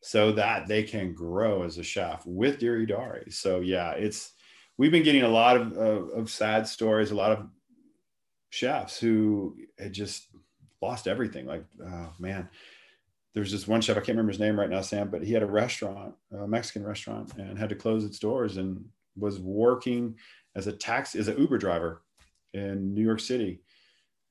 so 0.01 0.33
that 0.33 0.67
they 0.67 0.83
can 0.83 1.13
grow 1.13 1.63
as 1.63 1.77
a 1.77 1.83
chef 1.83 2.25
with 2.25 2.59
Deri 2.59 2.87
Dari. 2.87 3.31
So 3.31 3.61
yeah, 3.61 3.91
it's 3.91 4.33
we've 4.79 4.91
been 4.91 5.03
getting 5.03 5.25
a 5.25 5.29
lot 5.29 5.59
of, 5.59 5.73
of, 5.75 6.09
of 6.09 6.31
sad 6.31 6.67
stories, 6.67 7.11
a 7.11 7.15
lot 7.15 7.33
of 7.33 7.47
chefs 8.55 8.99
who 8.99 9.57
had 9.79 9.93
just 9.93 10.29
lost 10.81 11.09
everything. 11.09 11.47
Like, 11.47 11.65
oh 11.85 12.13
man, 12.19 12.49
there's 13.35 13.51
this 13.51 13.67
one 13.67 13.81
chef, 13.81 13.97
I 13.97 14.01
can't 14.01 14.11
remember 14.11 14.31
his 14.31 14.41
name 14.41 14.59
right 14.59 14.71
now, 14.71 14.81
Sam, 14.81 15.11
but 15.11 15.25
he 15.25 15.33
had 15.33 15.43
a 15.43 15.47
restaurant, 15.47 16.15
a 16.33 16.47
Mexican 16.47 16.85
restaurant, 16.85 17.33
and 17.37 17.59
had 17.59 17.71
to 17.71 17.75
close 17.75 18.05
its 18.05 18.19
doors. 18.19 18.57
And 18.57 18.85
was 19.17 19.39
working 19.39 20.17
as 20.57 20.67
a 20.67 20.73
taxi 20.73 21.19
as 21.19 21.29
an 21.29 21.39
Uber 21.39 21.59
driver 21.59 22.03
in 22.53 22.95
New 22.95 23.03
York 23.03 23.21
City, 23.21 23.61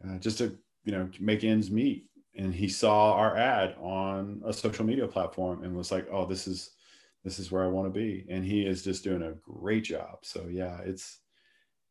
uh, 0.06 0.18
just 0.18 0.38
to 0.38 0.58
you 0.86 0.92
know 0.92 1.10
make 1.20 1.44
ends 1.44 1.70
meet. 1.70 2.06
And 2.36 2.54
he 2.54 2.68
saw 2.68 3.14
our 3.14 3.38
ad 3.38 3.76
on 3.80 4.42
a 4.46 4.54
social 4.54 4.86
media 4.86 5.08
platform 5.08 5.64
and 5.64 5.76
was 5.76 5.92
like, 5.92 6.08
"Oh, 6.12 6.26
this 6.26 6.48
is 6.48 6.72
this 7.24 7.40
is 7.40 7.52
where 7.52 7.64
I 7.64 7.68
want 7.68 7.94
to 7.94 8.00
be." 8.00 8.26
And 8.30 8.44
he 8.44 8.66
is 8.66 8.84
just 8.84 9.04
doing 9.04 9.24
a 9.24 9.34
great 9.34 9.84
job. 9.84 10.20
So 10.24 10.48
yeah, 10.50 10.80
it's 10.84 11.20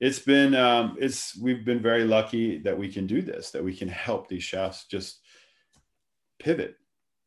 it's 0.03 0.19
been 0.19 0.53
um, 0.57 0.97
it's 0.99 1.39
we've 1.41 1.65
been 1.65 1.81
very 1.81 2.05
lucky 2.05 2.59
that 2.59 2.77
we 2.77 2.89
can 2.89 3.07
do 3.07 3.23
this, 3.23 3.53
that 3.53 3.63
we 3.63 3.75
can 3.75 3.87
help 3.87 4.27
these 4.27 4.43
chefs 4.43 4.85
just 4.87 5.21
pivot. 6.41 6.75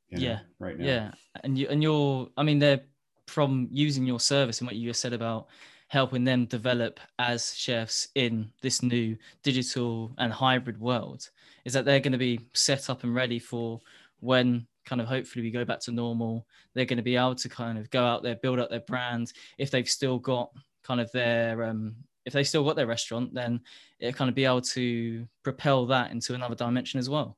You 0.09 0.17
know, 0.17 0.23
yeah, 0.25 0.39
right 0.59 0.77
now. 0.77 0.85
Yeah, 0.85 1.11
and 1.45 1.57
you 1.57 1.67
and 1.69 1.81
you're, 1.81 2.27
I 2.35 2.43
mean, 2.43 2.59
they're 2.59 2.81
from 3.27 3.69
using 3.71 4.05
your 4.05 4.19
service 4.19 4.59
and 4.59 4.67
what 4.67 4.75
you 4.75 4.89
just 4.89 4.99
said 4.99 5.13
about 5.13 5.47
helping 5.87 6.25
them 6.25 6.47
develop 6.47 6.99
as 7.17 7.53
chefs 7.55 8.09
in 8.15 8.51
this 8.61 8.83
new 8.83 9.15
digital 9.41 10.13
and 10.17 10.33
hybrid 10.33 10.79
world 10.79 11.29
is 11.63 11.71
that 11.73 11.85
they're 11.85 12.01
going 12.01 12.11
to 12.11 12.17
be 12.17 12.39
set 12.53 12.89
up 12.89 13.03
and 13.03 13.15
ready 13.15 13.39
for 13.39 13.79
when 14.19 14.67
kind 14.85 14.99
of 14.99 15.07
hopefully 15.07 15.43
we 15.43 15.51
go 15.51 15.63
back 15.63 15.79
to 15.79 15.91
normal 15.91 16.45
they're 16.73 16.85
going 16.85 16.97
to 16.97 17.03
be 17.03 17.15
able 17.15 17.35
to 17.35 17.47
kind 17.47 17.77
of 17.77 17.89
go 17.91 18.03
out 18.03 18.23
there 18.23 18.35
build 18.35 18.59
up 18.59 18.69
their 18.69 18.79
brand 18.81 19.31
if 19.57 19.69
they've 19.69 19.89
still 19.89 20.17
got 20.17 20.51
kind 20.83 20.99
of 20.99 21.11
their 21.11 21.63
um, 21.63 21.95
if 22.25 22.33
they 22.33 22.43
still 22.43 22.63
got 22.63 22.75
their 22.75 22.87
restaurant 22.87 23.33
then 23.33 23.59
it 23.99 24.15
kind 24.15 24.29
of 24.29 24.35
be 24.35 24.45
able 24.45 24.61
to 24.61 25.27
propel 25.43 25.85
that 25.85 26.11
into 26.11 26.33
another 26.33 26.55
dimension 26.55 26.99
as 26.99 27.09
well 27.09 27.37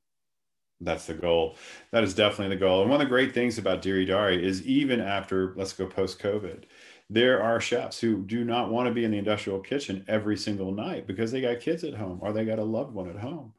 that's 0.81 1.07
the 1.07 1.13
goal. 1.13 1.55
That 1.91 2.03
is 2.03 2.13
definitely 2.13 2.55
the 2.55 2.59
goal. 2.59 2.81
And 2.81 2.91
one 2.91 3.01
of 3.01 3.05
the 3.05 3.09
great 3.09 3.33
things 3.33 3.57
about 3.57 3.81
Deri 3.81 4.05
Dari 4.05 4.45
is 4.45 4.65
even 4.67 5.01
after, 5.01 5.53
let's 5.57 5.73
go 5.73 5.87
post 5.87 6.19
COVID, 6.19 6.65
there 7.09 7.41
are 7.41 7.59
chefs 7.59 7.99
who 7.99 8.23
do 8.23 8.43
not 8.43 8.69
want 8.69 8.87
to 8.87 8.93
be 8.93 9.05
in 9.05 9.11
the 9.11 9.17
industrial 9.17 9.59
kitchen 9.59 10.03
every 10.07 10.37
single 10.37 10.71
night 10.71 11.07
because 11.07 11.31
they 11.31 11.41
got 11.41 11.61
kids 11.61 11.83
at 11.83 11.93
home 11.93 12.19
or 12.21 12.33
they 12.33 12.45
got 12.45 12.59
a 12.59 12.63
loved 12.63 12.93
one 12.93 13.09
at 13.09 13.17
home. 13.17 13.53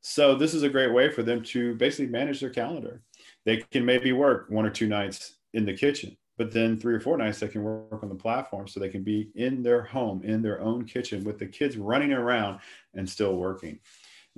So 0.00 0.34
this 0.34 0.52
is 0.52 0.62
a 0.62 0.68
great 0.68 0.92
way 0.92 1.10
for 1.10 1.22
them 1.22 1.42
to 1.44 1.74
basically 1.76 2.08
manage 2.08 2.40
their 2.40 2.50
calendar. 2.50 3.02
They 3.44 3.58
can 3.70 3.84
maybe 3.84 4.12
work 4.12 4.46
one 4.48 4.66
or 4.66 4.70
two 4.70 4.88
nights 4.88 5.34
in 5.54 5.64
the 5.64 5.74
kitchen, 5.74 6.16
but 6.38 6.50
then 6.50 6.78
three 6.78 6.94
or 6.94 7.00
four 7.00 7.18
nights 7.18 7.40
they 7.40 7.48
can 7.48 7.62
work 7.62 8.02
on 8.02 8.08
the 8.08 8.14
platform 8.14 8.66
so 8.66 8.80
they 8.80 8.88
can 8.88 9.02
be 9.02 9.28
in 9.34 9.62
their 9.62 9.82
home, 9.82 10.22
in 10.22 10.40
their 10.40 10.60
own 10.60 10.84
kitchen 10.84 11.24
with 11.24 11.38
the 11.38 11.46
kids 11.46 11.76
running 11.76 12.12
around 12.12 12.60
and 12.94 13.08
still 13.08 13.36
working 13.36 13.78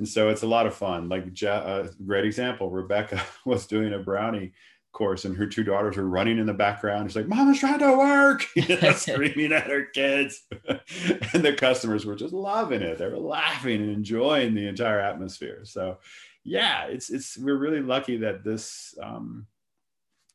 and 0.00 0.08
so 0.08 0.30
it's 0.30 0.42
a 0.42 0.46
lot 0.46 0.66
of 0.66 0.74
fun. 0.74 1.10
Like 1.10 1.26
a 1.42 1.50
uh, 1.50 1.88
great 2.06 2.24
example, 2.24 2.70
Rebecca 2.70 3.22
was 3.44 3.66
doing 3.66 3.92
a 3.92 3.98
brownie 3.98 4.52
course, 4.92 5.26
and 5.26 5.36
her 5.36 5.46
two 5.46 5.62
daughters 5.62 5.96
were 5.96 6.08
running 6.08 6.38
in 6.38 6.46
the 6.46 6.54
background. 6.54 7.08
She's 7.08 7.16
like, 7.16 7.28
"Mama's 7.28 7.60
trying 7.60 7.78
to 7.80 7.96
work," 7.96 8.46
you 8.56 8.80
know, 8.80 8.92
screaming 8.94 9.52
at 9.52 9.68
her 9.68 9.84
kids, 9.84 10.42
and 10.66 11.44
the 11.44 11.52
customers 11.56 12.06
were 12.06 12.16
just 12.16 12.32
loving 12.32 12.80
it. 12.80 12.98
They 12.98 13.06
were 13.06 13.18
laughing 13.18 13.82
and 13.82 13.90
enjoying 13.90 14.54
the 14.54 14.66
entire 14.66 15.00
atmosphere. 15.00 15.60
So, 15.64 15.98
yeah, 16.44 16.86
it's 16.86 17.10
it's 17.10 17.36
we're 17.36 17.58
really 17.58 17.82
lucky 17.82 18.16
that 18.16 18.42
this 18.42 18.94
um, 19.02 19.46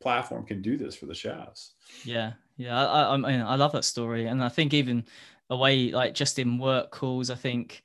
platform 0.06 0.46
can 0.46 0.62
do 0.62 0.78
this 0.78 0.96
for 0.96 1.08
the 1.08 1.16
chefs. 1.16 1.74
Yeah, 2.04 2.34
yeah, 2.58 2.80
I, 2.80 3.16
I, 3.16 3.18
I, 3.18 3.34
I 3.38 3.56
love 3.56 3.72
that 3.72 3.86
story, 3.86 4.28
and 4.28 4.44
I 4.44 4.50
think 4.50 4.72
even 4.72 5.04
away 5.50 5.92
like 5.92 6.14
just 6.14 6.38
in 6.38 6.60
work 6.60 6.92
calls, 6.92 7.32
I 7.32 7.36
think 7.36 7.82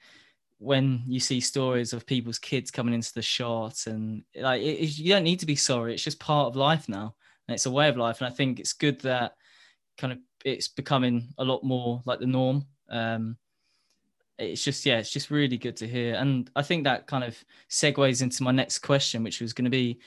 when 0.58 1.02
you 1.06 1.18
see 1.18 1.40
stories 1.40 1.94
of 1.94 2.04
people's 2.04 2.38
kids 2.38 2.70
coming 2.70 2.92
into 2.92 3.14
the 3.14 3.22
shot 3.22 3.86
and 3.86 4.22
like 4.36 4.60
it, 4.60 4.98
you 4.98 5.14
don't 5.14 5.24
need 5.24 5.40
to 5.40 5.46
be 5.46 5.56
sorry. 5.56 5.94
It's 5.94 6.04
just 6.04 6.20
part 6.20 6.48
of 6.48 6.56
life 6.56 6.86
now. 6.86 7.14
And 7.48 7.54
it's 7.54 7.64
a 7.64 7.70
way 7.70 7.88
of 7.88 7.96
life. 7.96 8.20
And 8.20 8.30
i 8.30 8.30
think 8.30 8.60
it's 8.60 8.74
good 8.74 9.00
that 9.00 9.32
kind 9.96 10.12
of 10.12 10.18
it's 10.44 10.68
becoming 10.68 11.32
a 11.38 11.44
lot 11.44 11.64
more 11.64 12.02
like 12.04 12.20
the 12.20 12.26
norm. 12.26 12.66
Um 12.90 13.38
it's 14.38 14.62
just 14.62 14.84
yeah 14.84 14.98
it's 14.98 15.10
just 15.10 15.30
really 15.30 15.56
good 15.56 15.78
to 15.78 15.88
hear. 15.88 16.14
And 16.16 16.50
i 16.54 16.62
think 16.62 16.84
that 16.84 17.06
kind 17.06 17.24
of 17.24 17.42
segues 17.70 18.20
into 18.20 18.42
my 18.42 18.52
next 18.52 18.80
question 18.80 19.24
which 19.24 19.40
was 19.40 19.54
going 19.54 19.64
to 19.64 19.70
be 19.70 19.98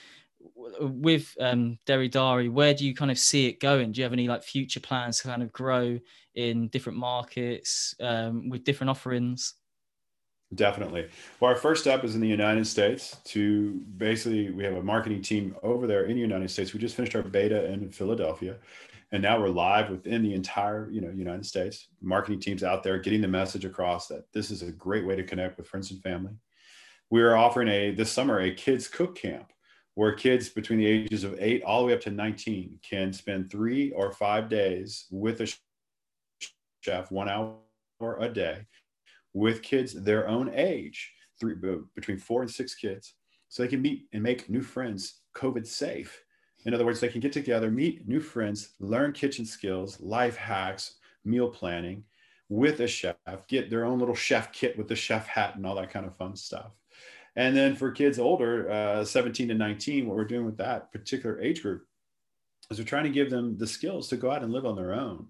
with 0.79 1.35
um 1.39 1.77
Deri 1.85 2.09
Dari, 2.09 2.49
where 2.49 2.73
do 2.73 2.85
you 2.85 2.93
kind 2.93 3.11
of 3.11 3.17
see 3.17 3.47
it 3.47 3.59
going? 3.59 3.91
Do 3.91 3.99
you 3.99 4.03
have 4.03 4.13
any 4.13 4.27
like 4.27 4.43
future 4.43 4.79
plans 4.79 5.19
to 5.19 5.27
kind 5.27 5.43
of 5.43 5.51
grow 5.51 5.99
in 6.35 6.67
different 6.69 6.97
markets 6.97 7.95
um, 7.99 8.49
with 8.49 8.63
different 8.63 8.89
offerings? 8.89 9.55
Definitely. 10.55 11.07
Well, 11.39 11.51
our 11.51 11.57
first 11.57 11.81
step 11.81 12.03
is 12.03 12.15
in 12.15 12.21
the 12.21 12.27
United 12.27 12.67
States 12.67 13.17
to 13.25 13.81
basically, 13.97 14.51
we 14.51 14.63
have 14.63 14.75
a 14.75 14.83
marketing 14.83 15.21
team 15.21 15.55
over 15.63 15.87
there 15.87 16.05
in 16.05 16.15
the 16.15 16.21
United 16.21 16.51
States. 16.51 16.73
We 16.73 16.79
just 16.79 16.95
finished 16.95 17.15
our 17.15 17.23
beta 17.23 17.71
in 17.71 17.89
Philadelphia. 17.89 18.57
And 19.11 19.21
now 19.21 19.39
we're 19.39 19.49
live 19.49 19.89
within 19.89 20.23
the 20.23 20.33
entire, 20.33 20.89
you 20.91 21.01
know, 21.01 21.09
United 21.09 21.45
States. 21.45 21.87
Marketing 22.01 22.39
teams 22.39 22.63
out 22.63 22.83
there 22.83 22.97
getting 22.99 23.21
the 23.21 23.27
message 23.27 23.65
across 23.65 24.07
that 24.07 24.31
this 24.33 24.51
is 24.51 24.61
a 24.61 24.71
great 24.71 25.05
way 25.05 25.15
to 25.15 25.23
connect 25.23 25.57
with 25.57 25.67
friends 25.67 25.91
and 25.91 26.01
family. 26.01 26.33
We 27.09 27.21
are 27.21 27.37
offering 27.37 27.67
a 27.67 27.91
this 27.91 28.11
summer 28.11 28.39
a 28.39 28.53
kids 28.53 28.87
cook 28.87 29.15
camp 29.15 29.52
where 29.95 30.13
kids 30.13 30.49
between 30.49 30.79
the 30.79 30.85
ages 30.85 31.23
of 31.23 31.35
eight 31.39 31.63
all 31.63 31.81
the 31.81 31.87
way 31.87 31.93
up 31.93 32.01
to 32.01 32.11
19 32.11 32.79
can 32.81 33.13
spend 33.13 33.51
three 33.51 33.91
or 33.91 34.11
five 34.11 34.49
days 34.49 35.05
with 35.11 35.41
a 35.41 35.53
chef, 36.81 37.11
one 37.11 37.29
hour 37.29 37.57
a 38.19 38.29
day, 38.29 38.65
with 39.33 39.61
kids 39.61 39.93
their 39.93 40.27
own 40.27 40.51
age, 40.53 41.11
three, 41.39 41.55
between 41.95 42.17
four 42.17 42.41
and 42.41 42.51
six 42.51 42.75
kids, 42.75 43.13
so 43.49 43.61
they 43.61 43.69
can 43.69 43.81
meet 43.81 44.07
and 44.13 44.23
make 44.23 44.49
new 44.49 44.61
friends 44.61 45.21
COVID 45.35 45.67
safe. 45.67 46.23
In 46.65 46.73
other 46.73 46.85
words, 46.85 46.99
they 46.99 47.09
can 47.09 47.21
get 47.21 47.33
together, 47.33 47.69
meet 47.69 48.07
new 48.07 48.19
friends, 48.19 48.73
learn 48.79 49.11
kitchen 49.11 49.45
skills, 49.45 49.99
life 49.99 50.35
hacks, 50.35 50.95
meal 51.25 51.49
planning 51.49 52.03
with 52.49 52.79
a 52.81 52.87
chef, 52.87 53.15
get 53.47 53.69
their 53.69 53.85
own 53.85 53.99
little 53.99 54.15
chef 54.15 54.51
kit 54.51 54.77
with 54.77 54.87
the 54.87 54.95
chef 54.95 55.27
hat 55.27 55.55
and 55.55 55.65
all 55.65 55.75
that 55.75 55.89
kind 55.89 56.05
of 56.05 56.15
fun 56.15 56.35
stuff. 56.35 56.71
And 57.35 57.55
then 57.55 57.75
for 57.75 57.91
kids 57.91 58.19
older, 58.19 58.69
uh, 58.69 59.05
17 59.05 59.47
to 59.47 59.53
19, 59.53 60.07
what 60.07 60.15
we're 60.15 60.25
doing 60.25 60.45
with 60.45 60.57
that 60.57 60.91
particular 60.91 61.41
age 61.41 61.61
group 61.63 61.85
is 62.69 62.77
we're 62.77 62.85
trying 62.85 63.05
to 63.05 63.09
give 63.09 63.29
them 63.29 63.57
the 63.57 63.67
skills 63.67 64.07
to 64.09 64.17
go 64.17 64.31
out 64.31 64.43
and 64.43 64.53
live 64.53 64.65
on 64.65 64.75
their 64.75 64.93
own, 64.93 65.27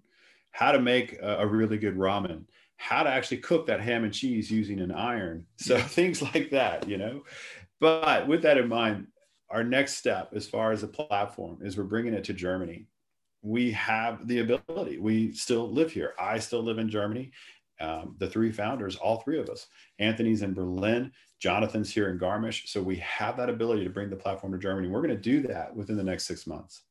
how 0.52 0.72
to 0.72 0.80
make 0.80 1.14
a, 1.22 1.40
a 1.40 1.48
really 1.48 1.78
good 1.78 1.98
ramen, 1.98 2.44
how 2.78 3.04
to 3.04 3.10
actually 3.10 3.38
cook 3.38 3.66
that 3.68 3.80
ham 3.80 4.04
and 4.04 4.14
cheese 4.14 4.52
using 4.52 4.80
an 4.82 4.92
iron. 4.92 5.46
So 5.58 5.78
things 5.80 6.22
like 6.22 6.50
that, 6.52 6.88
you 6.88 6.98
know. 6.98 7.24
But 7.80 8.28
with 8.28 8.42
that 8.44 8.58
in 8.58 8.68
mind, 8.68 9.08
our 9.50 9.64
next 9.64 9.98
step 9.98 10.34
as 10.36 10.48
far 10.48 10.72
as 10.72 10.82
the 10.82 10.88
platform 10.88 11.60
is 11.62 11.78
we're 11.78 11.84
bringing 11.84 12.14
it 12.14 12.24
to 12.26 12.34
Germany. 12.34 12.88
We 13.42 13.72
have 13.72 14.28
the 14.28 14.40
ability. 14.40 14.98
We 14.98 15.34
still 15.34 15.70
live 15.70 15.92
here. 15.92 16.14
I 16.20 16.40
still 16.40 16.64
live 16.64 16.80
in 16.80 16.90
Germany. 16.90 17.32
Um, 17.80 18.16
the 18.20 18.30
three 18.30 18.52
founders, 18.52 18.96
all 18.96 19.22
three 19.22 19.40
of 19.40 19.50
us. 19.50 19.68
Anthony's 20.00 20.42
in 20.42 20.54
Berlin, 20.54 21.12
Jonathan's 21.40 21.92
here 21.92 22.10
in 22.10 22.20
Garmisch. 22.20 22.68
So 22.68 22.82
we 22.82 22.98
have 22.98 23.36
that 23.38 23.50
ability 23.50 23.84
to 23.84 23.90
bring 23.90 24.10
the 24.10 24.16
platform 24.16 24.54
to 24.54 24.60
Germany. 24.60 24.88
We're 24.88 25.02
going 25.02 25.16
to 25.16 25.18
do 25.18 25.42
that 25.48 25.76
within 25.76 25.98
the 25.98 26.04
next 26.04 26.26
six 26.26 26.46
months. 26.46 26.84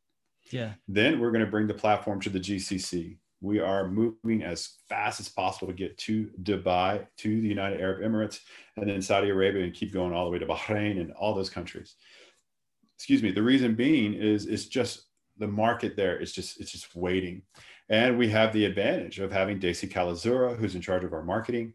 Yeah. 0.51 0.73
Then 0.88 1.21
we're 1.21 1.31
going 1.31 1.45
to 1.45 1.51
bring 1.51 1.66
the 1.66 1.75
platform 1.75 2.21
to 2.23 2.31
the 2.31 2.40
GCC 2.40 3.16
we 3.42 3.59
are 3.59 3.88
moving 3.88 4.45
as 4.45 4.79
fast 4.88 5.18
as 5.18 5.29
possible 5.29 5.66
to 5.66 5.73
get 5.73 5.99
to 5.99 6.31
Dubai, 6.42 7.05
to 7.18 7.40
the 7.40 7.49
United 7.49 7.81
Arab 7.81 8.01
Emirates, 8.01 8.38
and 8.77 8.88
then 8.88 9.03
Saudi 9.03 9.31
Arabia, 9.31 9.64
and 9.64 9.75
keep 9.75 9.92
going 9.92 10.14
all 10.14 10.25
the 10.25 10.31
way 10.31 10.38
to 10.38 10.47
Bahrain 10.47 11.01
and 11.01 11.12
all 11.12 11.35
those 11.35 11.51
countries. 11.51 11.97
Excuse 12.97 13.23
me. 13.23 13.33
The 13.33 13.42
reason 13.42 13.75
being 13.75 14.14
is 14.14 14.47
it's 14.47 14.66
just 14.66 15.07
the 15.38 15.49
market 15.49 15.97
there 15.97 16.21
is 16.21 16.33
just 16.33 16.61
it's 16.61 16.71
just 16.71 16.95
waiting, 16.95 17.42
and 17.88 18.18
we 18.18 18.29
have 18.29 18.53
the 18.53 18.64
advantage 18.64 19.18
of 19.18 19.33
having 19.33 19.59
Daisy 19.59 19.87
Calazura, 19.87 20.57
who's 20.57 20.75
in 20.75 20.81
charge 20.81 21.05
of 21.05 21.12
our 21.12 21.23
marketing, 21.23 21.75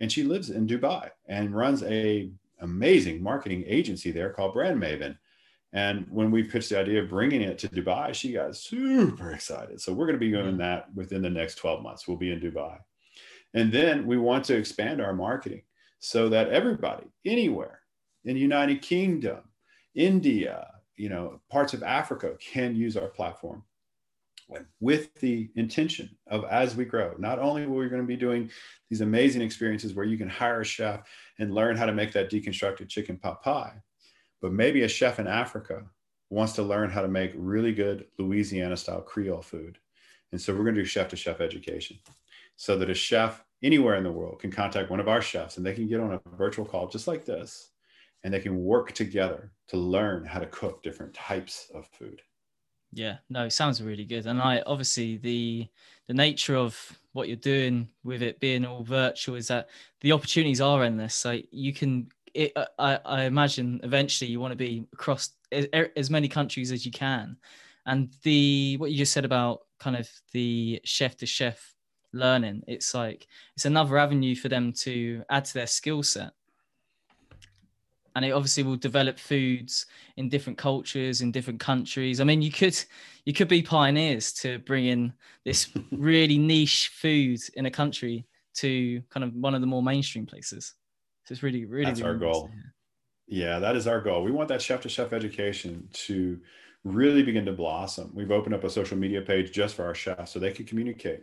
and 0.00 0.10
she 0.10 0.22
lives 0.22 0.50
in 0.50 0.66
Dubai 0.66 1.10
and 1.26 1.54
runs 1.54 1.82
a 1.82 2.30
amazing 2.60 3.22
marketing 3.22 3.64
agency 3.66 4.10
there 4.10 4.30
called 4.30 4.54
Brand 4.54 4.80
Maven 4.82 5.16
and 5.72 6.06
when 6.10 6.30
we 6.30 6.42
pitched 6.44 6.70
the 6.70 6.78
idea 6.78 7.02
of 7.02 7.10
bringing 7.10 7.42
it 7.42 7.58
to 7.58 7.68
Dubai, 7.68 8.14
she 8.14 8.32
got 8.32 8.56
super 8.56 9.32
excited. 9.32 9.80
So 9.80 9.92
we're 9.92 10.06
going 10.06 10.18
to 10.18 10.20
be 10.20 10.30
doing 10.30 10.46
mm-hmm. 10.46 10.58
that 10.58 10.86
within 10.94 11.22
the 11.22 11.30
next 11.30 11.56
12 11.56 11.82
months. 11.82 12.08
We'll 12.08 12.16
be 12.16 12.32
in 12.32 12.40
Dubai. 12.40 12.78
And 13.54 13.72
then 13.72 14.06
we 14.06 14.16
want 14.16 14.44
to 14.46 14.56
expand 14.56 15.00
our 15.00 15.12
marketing 15.12 15.62
so 15.98 16.28
that 16.30 16.48
everybody 16.48 17.06
anywhere 17.24 17.80
in 18.24 18.34
the 18.34 18.40
United 18.40 18.82
Kingdom, 18.82 19.40
India, 19.94 20.66
you 20.96 21.08
know, 21.08 21.40
parts 21.50 21.74
of 21.74 21.82
Africa 21.82 22.34
can 22.40 22.74
use 22.74 22.96
our 22.96 23.08
platform 23.08 23.62
with 24.80 25.14
the 25.20 25.50
intention 25.56 26.10
of 26.26 26.44
as 26.44 26.74
we 26.74 26.84
grow, 26.84 27.14
not 27.18 27.38
only 27.38 27.66
will 27.66 27.76
we 27.76 27.88
going 27.88 28.02
to 28.02 28.06
be 28.06 28.16
doing 28.16 28.50
these 28.88 29.00
amazing 29.00 29.42
experiences 29.42 29.94
where 29.94 30.06
you 30.06 30.16
can 30.16 30.28
hire 30.28 30.60
a 30.60 30.64
chef 30.64 31.02
and 31.38 31.54
learn 31.54 31.76
how 31.76 31.86
to 31.86 31.92
make 31.92 32.12
that 32.12 32.30
deconstructed 32.30 32.88
chicken 32.88 33.16
pot 33.16 33.42
pie, 33.42 33.74
but 34.40 34.52
maybe 34.52 34.82
a 34.82 34.88
chef 34.88 35.18
in 35.18 35.26
Africa 35.26 35.82
wants 36.30 36.54
to 36.54 36.62
learn 36.62 36.90
how 36.90 37.02
to 37.02 37.08
make 37.08 37.32
really 37.34 37.72
good 37.72 38.06
Louisiana 38.18 38.76
style 38.76 39.00
Creole 39.00 39.42
food. 39.42 39.78
And 40.32 40.40
so 40.40 40.52
we're 40.52 40.64
going 40.64 40.74
to 40.74 40.82
do 40.82 40.86
chef 40.86 41.08
to 41.08 41.16
chef 41.16 41.40
education 41.40 41.98
so 42.56 42.76
that 42.78 42.90
a 42.90 42.94
chef 42.94 43.44
anywhere 43.62 43.96
in 43.96 44.04
the 44.04 44.12
world 44.12 44.40
can 44.40 44.50
contact 44.50 44.90
one 44.90 45.00
of 45.00 45.08
our 45.08 45.22
chefs 45.22 45.56
and 45.56 45.64
they 45.64 45.74
can 45.74 45.88
get 45.88 46.00
on 46.00 46.12
a 46.12 46.36
virtual 46.36 46.64
call 46.64 46.88
just 46.88 47.08
like 47.08 47.24
this 47.24 47.70
and 48.24 48.32
they 48.32 48.40
can 48.40 48.62
work 48.62 48.92
together 48.92 49.52
to 49.68 49.76
learn 49.76 50.24
how 50.24 50.38
to 50.38 50.46
cook 50.46 50.82
different 50.82 51.14
types 51.14 51.70
of 51.74 51.86
food. 51.86 52.20
Yeah, 52.92 53.18
no, 53.28 53.48
sounds 53.48 53.82
really 53.82 54.04
good. 54.04 54.26
And 54.26 54.40
I 54.40 54.62
obviously 54.66 55.18
the 55.18 55.68
the 56.06 56.14
nature 56.14 56.56
of 56.56 56.98
what 57.12 57.28
you're 57.28 57.36
doing 57.36 57.88
with 58.02 58.22
it 58.22 58.40
being 58.40 58.64
all 58.64 58.82
virtual 58.82 59.34
is 59.34 59.48
that 59.48 59.68
the 60.00 60.12
opportunities 60.12 60.60
are 60.60 60.82
endless. 60.82 61.14
So 61.14 61.38
you 61.50 61.74
can, 61.74 62.08
it, 62.32 62.52
uh, 62.56 62.64
I, 62.78 62.98
I 63.04 63.22
imagine 63.24 63.80
eventually 63.82 64.30
you 64.30 64.40
want 64.40 64.52
to 64.52 64.56
be 64.56 64.86
across 64.94 65.30
as 65.52 66.08
many 66.08 66.28
countries 66.28 66.72
as 66.72 66.86
you 66.86 66.92
can. 66.92 67.36
And 67.84 68.14
the 68.22 68.76
what 68.78 68.90
you 68.90 68.96
just 68.98 69.12
said 69.12 69.24
about 69.26 69.60
kind 69.78 69.96
of 69.96 70.08
the 70.32 70.80
chef 70.84 71.16
to 71.18 71.26
chef 71.26 71.74
learning, 72.14 72.62
it's 72.68 72.94
like 72.94 73.26
it's 73.54 73.66
another 73.66 73.98
avenue 73.98 74.34
for 74.34 74.48
them 74.48 74.72
to 74.84 75.22
add 75.30 75.44
to 75.46 75.54
their 75.54 75.66
skill 75.66 76.02
set 76.02 76.32
and 78.18 78.24
it 78.24 78.32
obviously 78.32 78.64
will 78.64 78.76
develop 78.76 79.16
foods 79.16 79.86
in 80.16 80.28
different 80.28 80.58
cultures 80.58 81.20
in 81.20 81.30
different 81.30 81.60
countries. 81.60 82.20
I 82.20 82.24
mean 82.24 82.42
you 82.42 82.50
could 82.50 82.76
you 83.24 83.32
could 83.32 83.46
be 83.46 83.62
pioneers 83.62 84.32
to 84.34 84.58
bring 84.58 84.86
in 84.86 85.12
this 85.44 85.70
really 85.92 86.36
niche 86.36 86.90
food 86.94 87.38
in 87.54 87.66
a 87.66 87.70
country 87.70 88.26
to 88.56 89.00
kind 89.10 89.22
of 89.22 89.32
one 89.34 89.54
of 89.54 89.60
the 89.60 89.68
more 89.68 89.84
mainstream 89.84 90.26
places. 90.26 90.74
So 91.26 91.32
it's 91.32 91.44
really 91.44 91.64
really 91.64 91.84
that's 91.84 92.00
really 92.00 92.10
our 92.10 92.18
goal. 92.18 92.50
yeah 93.28 93.60
that 93.60 93.76
is 93.76 93.86
our 93.86 94.00
goal. 94.00 94.24
We 94.24 94.32
want 94.32 94.48
that 94.48 94.60
chef 94.60 94.80
to 94.80 94.88
chef 94.88 95.12
education 95.12 95.88
to 95.92 96.40
really 96.82 97.22
begin 97.22 97.44
to 97.46 97.52
blossom. 97.52 98.10
We've 98.14 98.32
opened 98.32 98.56
up 98.56 98.64
a 98.64 98.70
social 98.70 98.98
media 98.98 99.20
page 99.20 99.52
just 99.52 99.76
for 99.76 99.84
our 99.84 99.94
chefs 99.94 100.32
so 100.32 100.40
they 100.40 100.50
can 100.50 100.64
communicate 100.64 101.20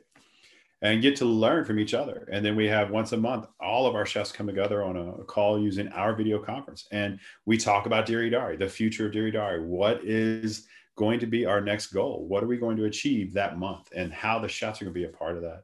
and 0.81 1.01
get 1.01 1.15
to 1.17 1.25
learn 1.25 1.65
from 1.65 1.79
each 1.79 1.93
other. 1.93 2.27
And 2.31 2.45
then 2.45 2.55
we 2.55 2.67
have 2.67 2.91
once 2.91 3.11
a 3.11 3.17
month, 3.17 3.47
all 3.59 3.87
of 3.87 3.95
our 3.95 4.05
chefs 4.05 4.31
come 4.31 4.47
together 4.47 4.83
on 4.83 4.97
a 4.97 5.23
call 5.23 5.59
using 5.59 5.87
our 5.89 6.13
video 6.13 6.39
conference. 6.39 6.87
And 6.91 7.19
we 7.45 7.57
talk 7.57 7.85
about 7.85 8.05
Deri 8.05 8.29
Dari, 8.29 8.57
the 8.57 8.67
future 8.67 9.07
of 9.07 9.13
Deri 9.13 9.31
Dari. 9.31 9.61
What 9.61 10.03
is 10.03 10.67
going 10.97 11.19
to 11.19 11.27
be 11.27 11.45
our 11.45 11.61
next 11.61 11.87
goal? 11.87 12.25
What 12.27 12.43
are 12.43 12.47
we 12.47 12.57
going 12.57 12.77
to 12.77 12.85
achieve 12.85 13.33
that 13.33 13.57
month? 13.57 13.89
And 13.95 14.13
how 14.13 14.39
the 14.39 14.47
chefs 14.47 14.81
are 14.81 14.85
going 14.85 14.93
to 14.93 14.99
be 14.99 15.05
a 15.05 15.17
part 15.17 15.37
of 15.37 15.43
that. 15.43 15.63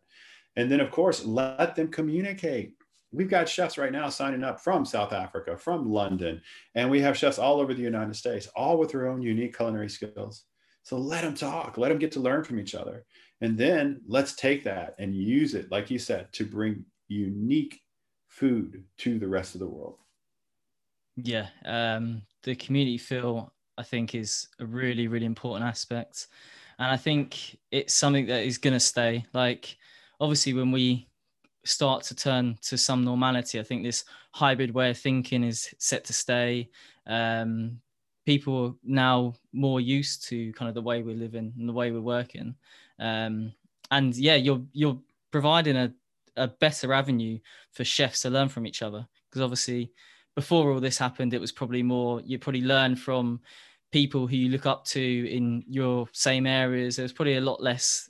And 0.56 0.72
then, 0.72 0.80
of 0.80 0.92
course, 0.92 1.24
let 1.24 1.76
them 1.76 1.90
communicate. 1.90 2.76
We've 3.14 3.30
got 3.30 3.50
chefs 3.50 3.78
right 3.78 3.92
now 3.92 4.08
signing 4.10 4.44
up 4.44 4.62
from 4.62 4.86
South 4.86 5.12
Africa, 5.12 5.58
from 5.58 5.92
London, 5.92 6.42
and 6.76 6.90
we 6.90 7.02
have 7.02 7.18
chefs 7.18 7.40
all 7.40 7.60
over 7.60 7.74
the 7.74 7.82
United 7.82 8.16
States, 8.16 8.48
all 8.56 8.78
with 8.78 8.92
their 8.92 9.10
own 9.10 9.22
unique 9.22 9.56
culinary 9.56 9.90
skills. 9.90 10.46
So 10.84 10.98
let 10.98 11.24
them 11.24 11.36
talk, 11.36 11.78
let 11.78 11.90
them 11.90 12.00
get 12.00 12.12
to 12.14 12.20
learn 12.20 12.44
from 12.44 12.60
each 12.60 12.76
other. 12.76 13.06
And 13.42 13.58
then 13.58 14.02
let's 14.08 14.34
take 14.36 14.64
that 14.64 14.96
and 15.00 15.16
use 15.16 15.54
it, 15.56 15.72
like 15.72 15.90
you 15.90 16.00
said, 16.00 16.32
to 16.34 16.46
bring 16.46 16.86
unique 17.08 17.82
food 18.28 18.84
to 18.98 19.20
the 19.20 19.28
rest 19.28 19.56
of 19.56 19.60
the 19.60 19.68
world. 19.68 19.98
Yeah. 21.16 21.48
Um, 21.66 22.24
the 22.44 22.56
community 22.56 22.98
feel, 22.98 23.54
I 23.78 23.84
think, 23.84 24.16
is 24.16 24.48
a 24.60 24.66
really, 24.66 25.08
really 25.08 25.26
important 25.26 25.68
aspect. 25.68 26.28
And 26.80 26.90
I 26.90 26.98
think 26.98 27.58
it's 27.72 27.94
something 27.94 28.26
that 28.28 28.44
is 28.44 28.58
going 28.58 28.74
to 28.74 28.80
stay. 28.80 29.26
Like, 29.34 29.78
obviously, 30.20 30.54
when 30.54 30.72
we 30.72 31.08
start 31.64 32.04
to 32.04 32.16
turn 32.16 32.58
to 32.64 32.78
some 32.78 33.04
normality, 33.04 33.60
I 33.60 33.64
think 33.64 33.84
this 33.84 34.06
hybrid 34.32 34.74
way 34.74 34.92
of 34.92 34.98
thinking 34.98 35.44
is 35.44 35.74
set 35.78 36.06
to 36.06 36.14
stay. 36.14 36.70
Um, 37.06 37.82
people 38.26 38.66
are 38.66 38.74
now 38.84 39.34
more 39.54 39.82
used 39.82 40.28
to 40.30 40.52
kind 40.54 40.70
of 40.70 40.76
the 40.76 40.82
way 40.82 41.02
we're 41.02 41.16
living 41.16 41.54
and 41.58 41.68
the 41.68 41.74
way 41.74 41.92
we're 41.92 42.02
working. 42.02 42.56
Um, 43.00 43.54
and 43.90 44.16
yeah, 44.16 44.36
you're 44.36 44.62
you're 44.74 45.00
providing 45.32 45.76
a, 45.76 45.94
a 46.38 46.48
better 46.48 46.94
avenue 46.94 47.40
for 47.72 47.84
chefs 47.84 48.22
to 48.22 48.30
learn 48.30 48.50
from 48.50 48.68
each 48.68 48.82
other 48.82 49.08
because 49.30 49.42
obviously 49.42 49.92
before 50.36 50.72
all 50.72 50.80
this 50.80 50.98
happened, 50.98 51.34
it 51.34 51.42
was 51.42 51.52
probably 51.52 51.84
more 51.84 52.22
you 52.22 52.40
probably 52.40 52.62
learn 52.62 52.96
from 52.96 53.42
people 53.92 54.28
who 54.28 54.38
you 54.38 54.50
look 54.50 54.66
up 54.66 54.86
to 54.86 55.02
in 55.02 55.64
your 55.68 56.08
same 56.14 56.46
areas. 56.46 56.96
There's 56.96 57.14
probably 57.14 57.38
a 57.38 57.42
lot 57.42 57.62
less 57.62 58.10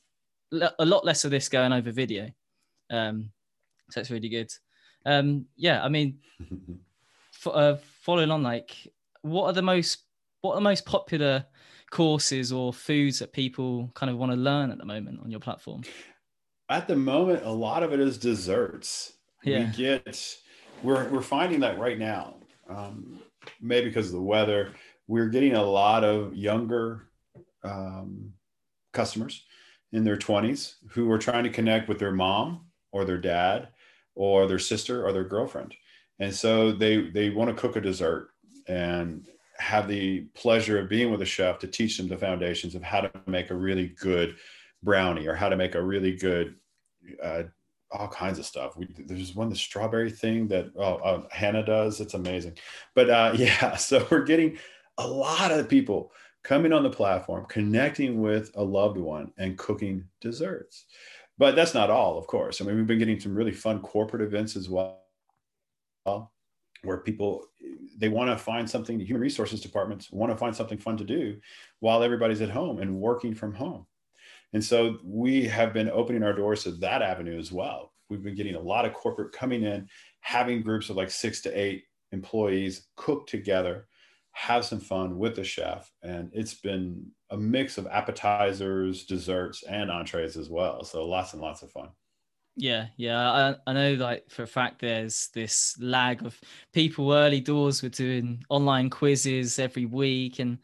a 0.79 0.85
lot 0.85 1.05
less 1.05 1.25
of 1.25 1.31
this 1.31 1.49
going 1.49 1.71
over 1.71 1.91
video. 1.91 2.29
Um, 2.89 3.31
so 3.89 4.01
it's 4.01 4.11
really 4.11 4.29
good. 4.29 4.51
Um, 5.05 5.45
yeah, 5.55 5.83
I 5.83 5.89
mean, 5.89 6.19
f- 7.33 7.47
uh, 7.47 7.77
following 8.01 8.31
on, 8.31 8.43
like, 8.43 8.75
what 9.21 9.45
are 9.45 9.53
the 9.53 9.61
most 9.61 9.99
what 10.41 10.53
are 10.53 10.55
the 10.55 10.61
most 10.61 10.85
popular 10.85 11.45
courses 11.91 12.51
or 12.51 12.73
foods 12.73 13.19
that 13.19 13.33
people 13.33 13.91
kind 13.93 14.09
of 14.09 14.17
want 14.17 14.31
to 14.31 14.37
learn 14.37 14.71
at 14.71 14.77
the 14.77 14.85
moment 14.85 15.19
on 15.23 15.29
your 15.29 15.39
platform? 15.39 15.83
At 16.69 16.87
the 16.87 16.95
moment, 16.95 17.43
a 17.43 17.51
lot 17.51 17.83
of 17.83 17.93
it 17.93 17.99
is 17.99 18.17
desserts. 18.17 19.13
Yeah. 19.43 19.65
We 19.65 19.77
get 19.77 20.35
we're 20.83 21.07
we're 21.09 21.21
finding 21.21 21.59
that 21.61 21.79
right 21.79 21.99
now. 21.99 22.35
Um, 22.69 23.19
maybe 23.59 23.89
because 23.89 24.07
of 24.07 24.13
the 24.13 24.21
weather, 24.21 24.73
we're 25.07 25.29
getting 25.29 25.55
a 25.55 25.63
lot 25.63 26.03
of 26.03 26.35
younger 26.35 27.09
um, 27.63 28.33
customers 28.93 29.43
in 29.91 30.03
their 30.03 30.17
20s 30.17 30.75
who 30.89 31.11
are 31.11 31.17
trying 31.17 31.43
to 31.43 31.49
connect 31.49 31.89
with 31.89 31.99
their 31.99 32.11
mom 32.11 32.65
or 32.91 33.03
their 33.03 33.17
dad 33.17 33.69
or 34.15 34.47
their 34.47 34.59
sister 34.59 35.05
or 35.05 35.11
their 35.11 35.23
girlfriend 35.23 35.73
and 36.19 36.33
so 36.33 36.71
they 36.71 37.09
they 37.09 37.29
want 37.29 37.49
to 37.49 37.59
cook 37.59 37.75
a 37.75 37.81
dessert 37.81 38.30
and 38.71 39.27
have 39.57 39.87
the 39.87 40.21
pleasure 40.33 40.79
of 40.79 40.89
being 40.89 41.11
with 41.11 41.21
a 41.21 41.25
chef 41.25 41.59
to 41.59 41.67
teach 41.67 41.97
them 41.97 42.07
the 42.07 42.17
foundations 42.17 42.73
of 42.73 42.81
how 42.81 43.01
to 43.01 43.11
make 43.27 43.49
a 43.49 43.55
really 43.55 43.89
good 43.99 44.35
brownie 44.81 45.27
or 45.27 45.35
how 45.35 45.49
to 45.49 45.57
make 45.57 45.75
a 45.75 45.81
really 45.81 46.15
good 46.15 46.55
uh, 47.21 47.43
all 47.91 48.07
kinds 48.07 48.39
of 48.39 48.45
stuff. 48.45 48.77
We, 48.77 48.87
there's 49.05 49.35
one 49.35 49.49
the 49.49 49.55
strawberry 49.55 50.09
thing 50.09 50.47
that 50.47 50.71
oh, 50.77 50.95
uh, 50.95 51.23
Hannah 51.29 51.65
does. 51.65 51.99
It's 51.99 52.13
amazing. 52.13 52.57
But 52.95 53.09
uh, 53.09 53.33
yeah, 53.35 53.75
so 53.75 54.07
we're 54.09 54.23
getting 54.23 54.57
a 54.97 55.05
lot 55.05 55.51
of 55.51 55.67
people 55.67 56.11
coming 56.43 56.71
on 56.71 56.83
the 56.83 56.89
platform, 56.89 57.45
connecting 57.49 58.21
with 58.21 58.51
a 58.55 58.63
loved 58.63 58.97
one, 58.97 59.31
and 59.37 59.57
cooking 59.57 60.05
desserts. 60.21 60.85
But 61.37 61.55
that's 61.55 61.73
not 61.73 61.89
all, 61.89 62.17
of 62.17 62.25
course. 62.27 62.61
I 62.61 62.65
mean, 62.65 62.77
we've 62.77 62.87
been 62.87 62.99
getting 62.99 63.19
some 63.19 63.35
really 63.35 63.51
fun 63.51 63.81
corporate 63.81 64.21
events 64.21 64.55
as 64.55 64.69
well 64.69 65.01
where 66.83 66.97
people 66.97 67.45
they 67.97 68.09
want 68.09 68.29
to 68.29 68.37
find 68.37 68.69
something 68.69 68.97
the 68.97 69.05
human 69.05 69.21
resources 69.21 69.61
departments 69.61 70.11
want 70.11 70.31
to 70.31 70.37
find 70.37 70.55
something 70.55 70.77
fun 70.77 70.97
to 70.97 71.03
do 71.03 71.39
while 71.79 72.03
everybody's 72.03 72.41
at 72.41 72.49
home 72.49 72.79
and 72.79 72.99
working 72.99 73.35
from 73.35 73.53
home. 73.53 73.85
And 74.53 74.63
so 74.63 74.97
we 75.03 75.47
have 75.47 75.73
been 75.73 75.89
opening 75.89 76.23
our 76.23 76.33
doors 76.33 76.63
to 76.63 76.71
that 76.71 77.01
avenue 77.01 77.37
as 77.37 77.51
well. 77.51 77.93
We've 78.09 78.23
been 78.23 78.35
getting 78.35 78.55
a 78.55 78.59
lot 78.59 78.85
of 78.85 78.93
corporate 78.93 79.31
coming 79.31 79.63
in 79.63 79.87
having 80.19 80.61
groups 80.61 80.89
of 80.89 80.97
like 80.97 81.11
six 81.11 81.41
to 81.41 81.57
eight 81.57 81.83
employees 82.11 82.87
cook 82.95 83.27
together 83.27 83.87
have 84.33 84.65
some 84.65 84.79
fun 84.79 85.17
with 85.17 85.35
the 85.35 85.43
chef 85.43 85.91
and 86.03 86.29
it's 86.33 86.53
been 86.53 87.05
a 87.31 87.37
mix 87.37 87.77
of 87.77 87.87
appetizers 87.87 89.05
desserts 89.05 89.63
and 89.63 89.91
entrees 89.91 90.37
as 90.37 90.49
well. 90.49 90.83
So 90.83 91.05
lots 91.05 91.33
and 91.33 91.41
lots 91.41 91.61
of 91.61 91.71
fun 91.71 91.89
yeah, 92.55 92.87
yeah. 92.97 93.31
I, 93.31 93.55
I 93.67 93.73
know 93.73 93.93
like 93.93 94.29
for 94.29 94.43
a 94.43 94.47
fact 94.47 94.81
there's 94.81 95.29
this 95.33 95.77
lag 95.79 96.25
of 96.25 96.39
people 96.73 97.13
early 97.13 97.39
doors 97.39 97.81
were 97.81 97.89
doing 97.89 98.43
online 98.49 98.89
quizzes 98.89 99.59
every 99.59 99.85
week 99.85 100.39
and 100.39 100.57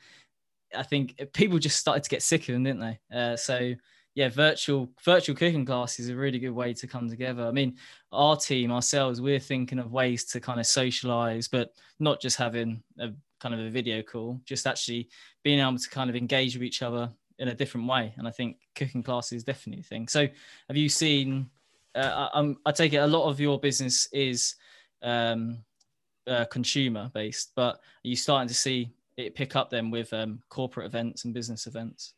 I 0.76 0.84
think 0.84 1.20
people 1.34 1.60
just 1.60 1.78
started 1.78 2.04
to 2.04 2.10
get 2.10 2.22
sick 2.22 2.42
of 2.50 2.54
them, 2.54 2.64
didn't 2.64 2.82
they? 2.82 3.00
Uh, 3.16 3.36
so 3.38 3.74
yeah, 4.16 4.30
virtual 4.30 4.90
virtual 5.06 5.36
cooking 5.36 5.66
class 5.66 6.00
is 6.00 6.10
a 6.10 6.16
really 6.16 6.40
good 6.40 6.52
way 6.52 6.74
to 6.74 6.88
come 6.88 7.08
together. 7.08 7.44
I 7.44 7.52
mean, 7.52 7.78
our 8.12 8.36
team 8.36 8.72
ourselves, 8.72 9.22
we're 9.22 9.40
thinking 9.40 9.80
of 9.80 9.92
ways 9.92 10.26
to 10.26 10.40
kind 10.40 10.60
of 10.60 10.66
socialize, 10.66 11.48
but 11.48 11.70
not 12.00 12.20
just 12.20 12.36
having 12.36 12.82
a 13.00 13.10
kind 13.40 13.54
of 13.54 13.62
a 13.62 13.70
video 13.70 14.02
call, 14.02 14.42
just 14.44 14.66
actually 14.66 15.10
being 15.44 15.60
able 15.60 15.78
to 15.78 15.90
kind 15.90 16.10
of 16.10 16.16
engage 16.16 16.56
with 16.56 16.64
each 16.64 16.82
other 16.82 17.12
in 17.38 17.50
a 17.50 17.54
different 17.54 17.88
way. 17.88 18.14
And 18.18 18.28
I 18.28 18.32
think 18.32 18.58
cooking 18.76 19.04
class 19.04 19.32
is 19.32 19.44
definitely 19.44 19.82
a 19.82 19.84
thing. 19.84 20.08
So 20.08 20.28
have 20.68 20.78
you 20.78 20.90
seen 20.90 21.50
uh, 21.98 22.30
I, 22.34 22.56
I, 22.66 22.72
take 22.72 22.94
it 22.94 22.98
a 22.98 23.08
lot 23.08 23.28
of 23.30 23.40
your 23.40 23.60
business 23.60 24.08
is 24.14 24.56
um, 25.02 25.60
uh, 26.28 26.46
consumer 26.46 27.10
based, 27.14 27.52
but 27.56 27.76
are 27.76 27.80
you 28.04 28.16
starting 28.16 28.48
to 28.48 28.54
see 28.54 28.92
it 29.18 29.36
pick 29.36 29.56
up 29.56 29.70
then 29.70 29.90
with 29.90 30.14
um, 30.14 30.40
corporate 30.50 30.86
events 30.86 31.26
and 31.26 31.34
business 31.34 31.66
events? 31.68 32.14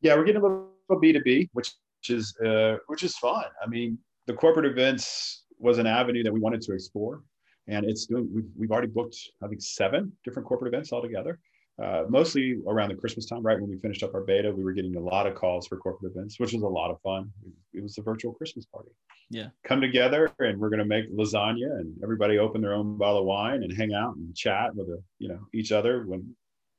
Yeah, 0.00 0.14
we're 0.14 0.24
getting 0.24 0.40
a 0.40 0.44
little 0.44 0.70
bit 0.88 1.00
B 1.00 1.12
two 1.12 1.20
B, 1.22 1.50
which 1.52 1.72
is 2.08 2.34
uh, 2.44 2.76
which 2.86 3.02
is 3.02 3.16
fun. 3.18 3.44
I 3.62 3.68
mean, 3.68 3.98
the 4.26 4.32
corporate 4.32 4.66
events 4.66 5.44
was 5.58 5.78
an 5.78 5.86
avenue 5.86 6.22
that 6.22 6.32
we 6.32 6.40
wanted 6.40 6.62
to 6.62 6.72
explore, 6.72 7.22
and 7.68 7.84
it's 7.84 8.06
doing. 8.06 8.28
We've, 8.32 8.48
we've 8.56 8.70
already 8.70 8.88
booked, 8.88 9.18
I 9.42 9.48
think, 9.48 9.60
seven 9.60 10.12
different 10.24 10.48
corporate 10.48 10.72
events 10.72 10.92
altogether 10.92 11.38
uh, 11.82 12.04
mostly 12.08 12.58
around 12.66 12.90
the 12.90 12.94
Christmas 12.94 13.26
time, 13.26 13.42
right 13.42 13.58
when 13.58 13.70
we 13.70 13.78
finished 13.78 14.02
up 14.02 14.14
our 14.14 14.20
beta, 14.20 14.52
we 14.52 14.62
were 14.62 14.72
getting 14.72 14.96
a 14.96 15.00
lot 15.00 15.26
of 15.26 15.34
calls 15.34 15.66
for 15.66 15.78
corporate 15.78 16.12
events, 16.14 16.38
which 16.38 16.52
was 16.52 16.62
a 16.62 16.66
lot 16.66 16.90
of 16.90 17.00
fun. 17.00 17.30
It 17.72 17.82
was 17.82 17.96
a 17.96 18.02
virtual 18.02 18.32
Christmas 18.32 18.66
party. 18.66 18.90
Yeah, 19.30 19.48
come 19.64 19.80
together 19.80 20.30
and 20.40 20.58
we're 20.58 20.68
going 20.68 20.80
to 20.80 20.84
make 20.84 21.10
lasagna, 21.10 21.78
and 21.78 21.94
everybody 22.02 22.38
open 22.38 22.60
their 22.60 22.74
own 22.74 22.98
bottle 22.98 23.20
of 23.20 23.24
wine 23.24 23.62
and 23.62 23.72
hang 23.74 23.94
out 23.94 24.16
and 24.16 24.34
chat 24.34 24.74
with 24.74 24.88
a, 24.88 25.00
you 25.18 25.28
know 25.28 25.40
each 25.54 25.72
other 25.72 26.04
when 26.06 26.34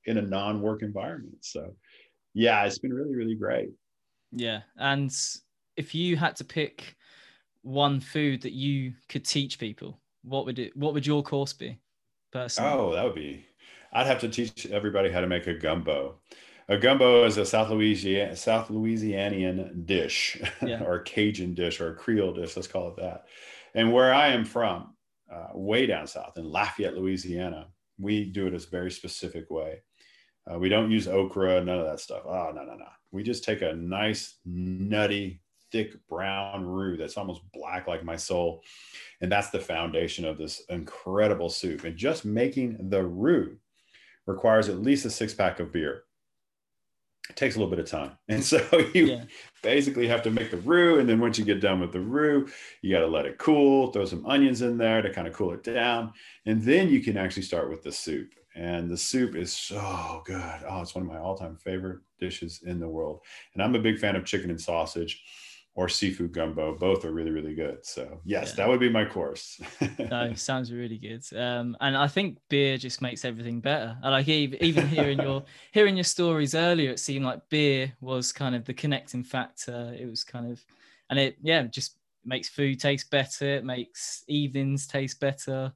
in 0.06 0.18
a 0.18 0.22
non-work 0.22 0.82
environment. 0.82 1.38
So, 1.42 1.74
yeah, 2.34 2.64
it's 2.66 2.80
been 2.80 2.94
really 2.94 3.16
really 3.16 3.36
great. 3.36 3.70
Yeah, 4.32 4.62
and 4.78 5.12
if 5.78 5.96
you 5.96 6.18
had 6.18 6.36
to 6.36 6.44
pick 6.44 6.96
one 7.64 8.00
food 8.00 8.42
that 8.42 8.54
you 8.54 8.94
could 9.08 9.26
teach 9.26 9.58
people, 9.58 10.00
what 10.24 10.46
would 10.46 10.60
it? 10.60 10.76
What 10.76 10.94
would 10.94 11.08
your 11.08 11.24
course 11.24 11.54
be? 11.54 11.80
Personally? 12.32 12.72
Oh, 12.72 12.94
that 12.94 13.04
would 13.04 13.16
be 13.16 13.46
I'd 13.94 14.08
have 14.08 14.20
to 14.22 14.30
teach 14.30 14.66
everybody 14.68 15.12
how 15.12 15.22
to 15.22 15.28
make 15.28 15.48
a 15.48 15.54
gumbo. 15.54 16.20
A 16.70 16.78
gumbo 16.78 17.26
is 17.26 17.38
a 17.38 17.46
South 17.46 17.70
Louisiana 17.70 18.36
South 18.36 18.70
Louisianian 18.70 19.86
dish, 19.86 20.42
yeah. 20.62 20.82
or 20.86 20.96
a 20.96 21.04
Cajun 21.04 21.54
dish, 21.54 21.82
or 21.82 21.92
a 21.92 21.96
Creole 21.96 22.34
dish. 22.34 22.56
Let's 22.56 22.68
call 22.68 22.90
it 22.90 22.96
that. 22.98 23.26
And 23.76 23.92
where 23.92 24.14
I 24.14 24.30
am 24.30 24.46
from, 24.46 24.96
uh, 25.32 25.48
way 25.54 25.86
down 25.86 26.08
south 26.08 26.38
in 26.38 26.46
Lafayette, 26.46 26.98
Louisiana, 26.98 27.68
we 28.00 28.26
do 28.26 28.48
it 28.48 28.54
a 28.54 28.60
very 28.70 28.92
specific 28.92 29.50
way. 29.50 29.82
Uh, 30.50 30.58
we 30.58 30.70
don't 30.70 30.92
use 30.92 31.08
okra, 31.08 31.64
none 31.64 31.80
of 31.80 31.86
that 31.86 32.00
stuff. 32.00 32.24
Oh 32.26 32.52
no 32.56 32.64
no 32.64 32.76
no. 32.76 32.86
We 33.12 33.24
just 33.24 33.44
take 33.44 33.62
a 33.62 33.74
nice 33.74 34.38
nutty 34.46 35.42
thick 35.72 35.96
brown 36.08 36.66
roux 36.66 36.98
that's 36.98 37.18
almost 37.18 37.42
black 37.54 37.88
like 37.88 38.04
my 38.04 38.16
soul. 38.16 38.62
And 39.22 39.32
that's 39.32 39.50
the 39.50 39.60
foundation 39.60 40.26
of 40.26 40.38
this 40.38 40.62
incredible 40.70 41.50
soup. 41.50 41.84
And 41.84 41.96
just 41.96 42.26
making 42.26 42.90
the 42.90 43.06
roux 43.06 43.58
requires 44.26 44.70
at 44.70 44.82
least 44.82 45.06
a 45.06 45.10
six 45.10 45.34
pack 45.34 45.60
of 45.60 45.72
beer. 45.72 46.04
It 47.30 47.36
takes 47.36 47.56
a 47.56 47.60
little 47.60 47.70
bit 47.70 47.80
of 47.80 47.90
time. 47.90 48.18
And 48.28 48.44
so 48.44 48.60
you 48.94 49.06
yeah. 49.06 49.24
basically 49.62 50.08
have 50.08 50.24
to 50.24 50.32
make 50.32 50.52
the 50.52 50.58
roux. 50.58 51.00
And 51.00 51.08
then 51.08 51.20
once 51.20 51.38
you 51.38 51.46
get 51.46 51.62
done 51.62 51.80
with 51.80 51.92
the 51.92 52.00
roux, 52.00 52.48
you 52.82 52.94
got 52.94 53.02
to 53.02 53.08
let 53.08 53.26
it 53.26 53.38
cool, 53.38 53.92
throw 53.92 54.06
some 54.06 54.26
onions 54.26 54.62
in 54.62 54.78
there 54.78 55.02
to 55.02 55.14
kind 55.14 55.28
of 55.28 55.34
cool 55.34 55.54
it 55.54 55.64
down. 55.64 56.14
And 56.46 56.62
then 56.62 56.90
you 56.90 57.02
can 57.02 57.18
actually 57.18 57.44
start 57.44 57.70
with 57.70 57.84
the 57.84 57.92
soup. 57.92 58.34
And 58.56 58.90
the 58.90 58.98
soup 58.98 59.36
is 59.36 59.54
so 59.56 60.24
good. 60.26 60.62
Oh, 60.68 60.82
it's 60.82 60.94
one 60.94 61.06
of 61.06 61.10
my 61.10 61.20
all 61.20 61.38
time 61.38 61.56
favorite 61.56 62.00
dishes 62.20 62.64
in 62.66 62.80
the 62.80 62.90
world. 62.90 63.22
And 63.54 63.64
I'm 63.64 63.76
a 63.76 63.80
big 63.80 63.98
fan 63.98 64.16
of 64.16 64.26
chicken 64.26 64.50
and 64.50 64.60
sausage 64.60 65.24
or 65.74 65.88
seafood 65.88 66.34
gumbo. 66.34 66.76
Both 66.78 67.06
are 67.06 67.12
really, 67.12 67.32
really 67.32 67.56
good. 67.56 67.86
So 67.86 68.20
yes, 68.26 68.50
yeah. 68.50 68.56
that 68.58 68.70
would 68.70 68.80
be 68.80 68.90
my 68.90 69.06
course. 69.06 69.60
no, 70.00 70.34
sounds 70.36 70.72
really 70.72 70.98
good. 70.98 71.24
Um, 71.36 71.78
and 71.80 71.96
I 71.96 72.08
think 72.08 72.38
beer 72.50 72.78
just 72.78 73.02
makes 73.02 73.24
everything 73.24 73.62
better. 73.62 73.98
I 74.04 74.10
like 74.10 74.28
even 74.28 74.88
hearing 74.88 75.20
your 75.20 75.44
hearing 75.72 75.96
your 75.96 76.04
stories 76.04 76.56
earlier, 76.56 76.92
it 76.92 77.00
seemed 77.00 77.26
like 77.26 77.48
beer 77.50 77.94
was 78.02 78.32
kind 78.32 78.56
of 78.56 78.66
the 78.66 78.74
connecting 78.74 79.24
factor. 79.24 79.96
It 79.98 80.10
was 80.10 80.24
kind 80.24 80.52
of, 80.52 80.64
and 81.10 81.18
it 81.18 81.38
yeah, 81.42 81.64
just 81.64 81.98
makes 82.26 82.50
food 82.50 82.80
taste 82.80 83.10
better. 83.10 83.56
It 83.56 83.66
makes 83.66 84.24
evenings 84.28 84.88
taste 84.88 85.20
better. 85.20 85.74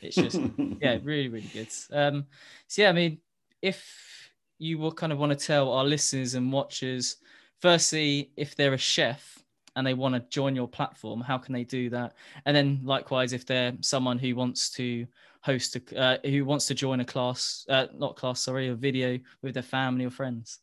It's 0.00 0.16
just 0.16 0.40
yeah, 0.80 0.98
really, 1.02 1.28
really 1.28 1.50
good. 1.52 1.68
Um, 1.92 2.26
so 2.66 2.82
yeah, 2.82 2.88
I 2.88 2.92
mean, 2.92 3.18
if 3.60 4.30
you 4.58 4.78
will 4.78 4.92
kind 4.92 5.12
of 5.12 5.18
want 5.18 5.38
to 5.38 5.46
tell 5.46 5.72
our 5.72 5.84
listeners 5.84 6.34
and 6.34 6.52
watchers 6.52 7.16
firstly, 7.64 8.30
if 8.36 8.54
they're 8.54 8.74
a 8.74 8.78
chef 8.78 9.42
and 9.74 9.86
they 9.86 9.94
want 9.94 10.14
to 10.14 10.20
join 10.28 10.54
your 10.54 10.68
platform, 10.68 11.22
how 11.22 11.38
can 11.38 11.54
they 11.54 11.64
do 11.64 11.88
that? 11.88 12.12
And 12.44 12.54
then 12.54 12.80
likewise, 12.84 13.32
if 13.32 13.46
they're 13.46 13.72
someone 13.80 14.18
who 14.18 14.36
wants 14.36 14.68
to 14.72 15.06
host 15.40 15.74
a, 15.74 15.98
uh, 15.98 16.18
who 16.28 16.44
wants 16.44 16.66
to 16.66 16.74
join 16.74 17.00
a 17.00 17.06
class, 17.06 17.64
uh, 17.70 17.86
not 17.96 18.16
class, 18.16 18.42
sorry, 18.42 18.68
a 18.68 18.74
video 18.74 19.18
with 19.40 19.54
their 19.54 19.62
family 19.62 20.04
or 20.04 20.10
friends. 20.10 20.58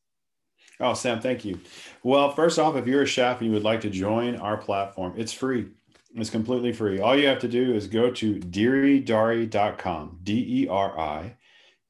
Oh, 0.80 0.94
Sam, 0.94 1.20
thank 1.20 1.44
you. 1.44 1.60
Well, 2.04 2.34
first 2.34 2.60
off, 2.60 2.76
if 2.76 2.86
you're 2.86 3.02
a 3.02 3.08
chef 3.08 3.40
and 3.40 3.48
you 3.48 3.54
would 3.56 3.64
like 3.64 3.82
to 3.82 3.90
join 3.90 4.36
our 4.36 4.58
platform, 4.58 5.16
it's 5.18 5.34
free. 5.34 5.70
It's 6.14 6.30
completely 6.30 6.72
free. 6.72 7.00
All 7.00 7.18
you 7.18 7.26
have 7.26 7.40
to 7.40 7.48
do 7.48 7.74
is 7.74 7.88
go 7.88 8.12
to 8.12 8.36
deridari.com, 8.36 10.20
D 10.22 10.62
E 10.62 10.68
R 10.68 11.00
I 11.00 11.36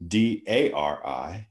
D 0.08 0.42
A 0.48 0.72
R 0.72 1.06
I 1.06 1.48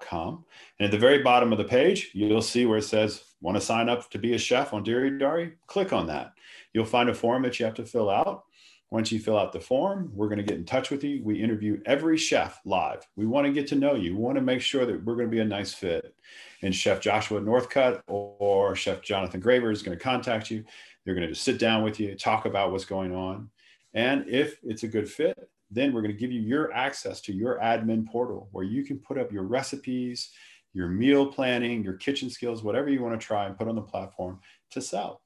com. 0.00 0.44
And 0.78 0.86
at 0.86 0.90
the 0.90 0.98
very 0.98 1.22
bottom 1.22 1.52
of 1.52 1.58
the 1.58 1.64
page, 1.64 2.10
you'll 2.14 2.42
see 2.42 2.66
where 2.66 2.78
it 2.78 2.84
says, 2.84 3.24
want 3.40 3.56
to 3.56 3.60
sign 3.60 3.88
up 3.88 4.10
to 4.10 4.18
be 4.18 4.34
a 4.34 4.38
chef 4.38 4.72
on 4.72 4.82
Deri 4.82 5.18
Dari? 5.18 5.52
Click 5.66 5.92
on 5.92 6.06
that. 6.06 6.32
You'll 6.72 6.84
find 6.84 7.08
a 7.08 7.14
form 7.14 7.42
that 7.42 7.58
you 7.58 7.66
have 7.66 7.74
to 7.74 7.84
fill 7.84 8.10
out. 8.10 8.44
Once 8.90 9.10
you 9.10 9.18
fill 9.18 9.38
out 9.38 9.52
the 9.52 9.60
form, 9.60 10.10
we're 10.12 10.28
going 10.28 10.36
to 10.36 10.44
get 10.44 10.58
in 10.58 10.66
touch 10.66 10.90
with 10.90 11.02
you. 11.02 11.22
We 11.24 11.40
interview 11.40 11.80
every 11.86 12.18
chef 12.18 12.60
live. 12.66 13.06
We 13.16 13.24
want 13.24 13.46
to 13.46 13.52
get 13.52 13.66
to 13.68 13.74
know 13.74 13.94
you. 13.94 14.14
We 14.14 14.22
want 14.22 14.36
to 14.36 14.42
make 14.42 14.60
sure 14.60 14.84
that 14.84 15.02
we're 15.02 15.14
going 15.14 15.28
to 15.28 15.34
be 15.34 15.40
a 15.40 15.46
nice 15.46 15.72
fit. 15.72 16.14
And 16.60 16.74
Chef 16.74 17.00
Joshua 17.00 17.40
Northcutt 17.40 18.02
or 18.06 18.76
Chef 18.76 19.00
Jonathan 19.00 19.40
Graver 19.40 19.70
is 19.70 19.82
going 19.82 19.96
to 19.96 20.04
contact 20.04 20.50
you. 20.50 20.62
They're 21.04 21.14
going 21.14 21.26
to 21.26 21.32
just 21.32 21.44
sit 21.44 21.58
down 21.58 21.82
with 21.82 22.00
you, 22.00 22.14
talk 22.14 22.44
about 22.44 22.70
what's 22.70 22.84
going 22.84 23.14
on. 23.14 23.48
And 23.94 24.28
if 24.28 24.58
it's 24.62 24.82
a 24.82 24.88
good 24.88 25.10
fit, 25.10 25.38
then 25.72 25.92
we're 25.92 26.02
going 26.02 26.14
to 26.14 26.20
give 26.20 26.32
you 26.32 26.40
your 26.40 26.72
access 26.72 27.20
to 27.22 27.32
your 27.32 27.58
admin 27.58 28.06
portal 28.06 28.48
where 28.52 28.64
you 28.64 28.84
can 28.84 28.98
put 28.98 29.18
up 29.18 29.32
your 29.32 29.44
recipes, 29.44 30.30
your 30.74 30.88
meal 30.88 31.26
planning, 31.26 31.82
your 31.82 31.94
kitchen 31.94 32.30
skills, 32.30 32.62
whatever 32.62 32.90
you 32.90 33.02
want 33.02 33.18
to 33.18 33.26
try 33.26 33.46
and 33.46 33.58
put 33.58 33.68
on 33.68 33.74
the 33.74 33.82
platform 33.82 34.38
to 34.70 34.80
sell. 34.80 35.22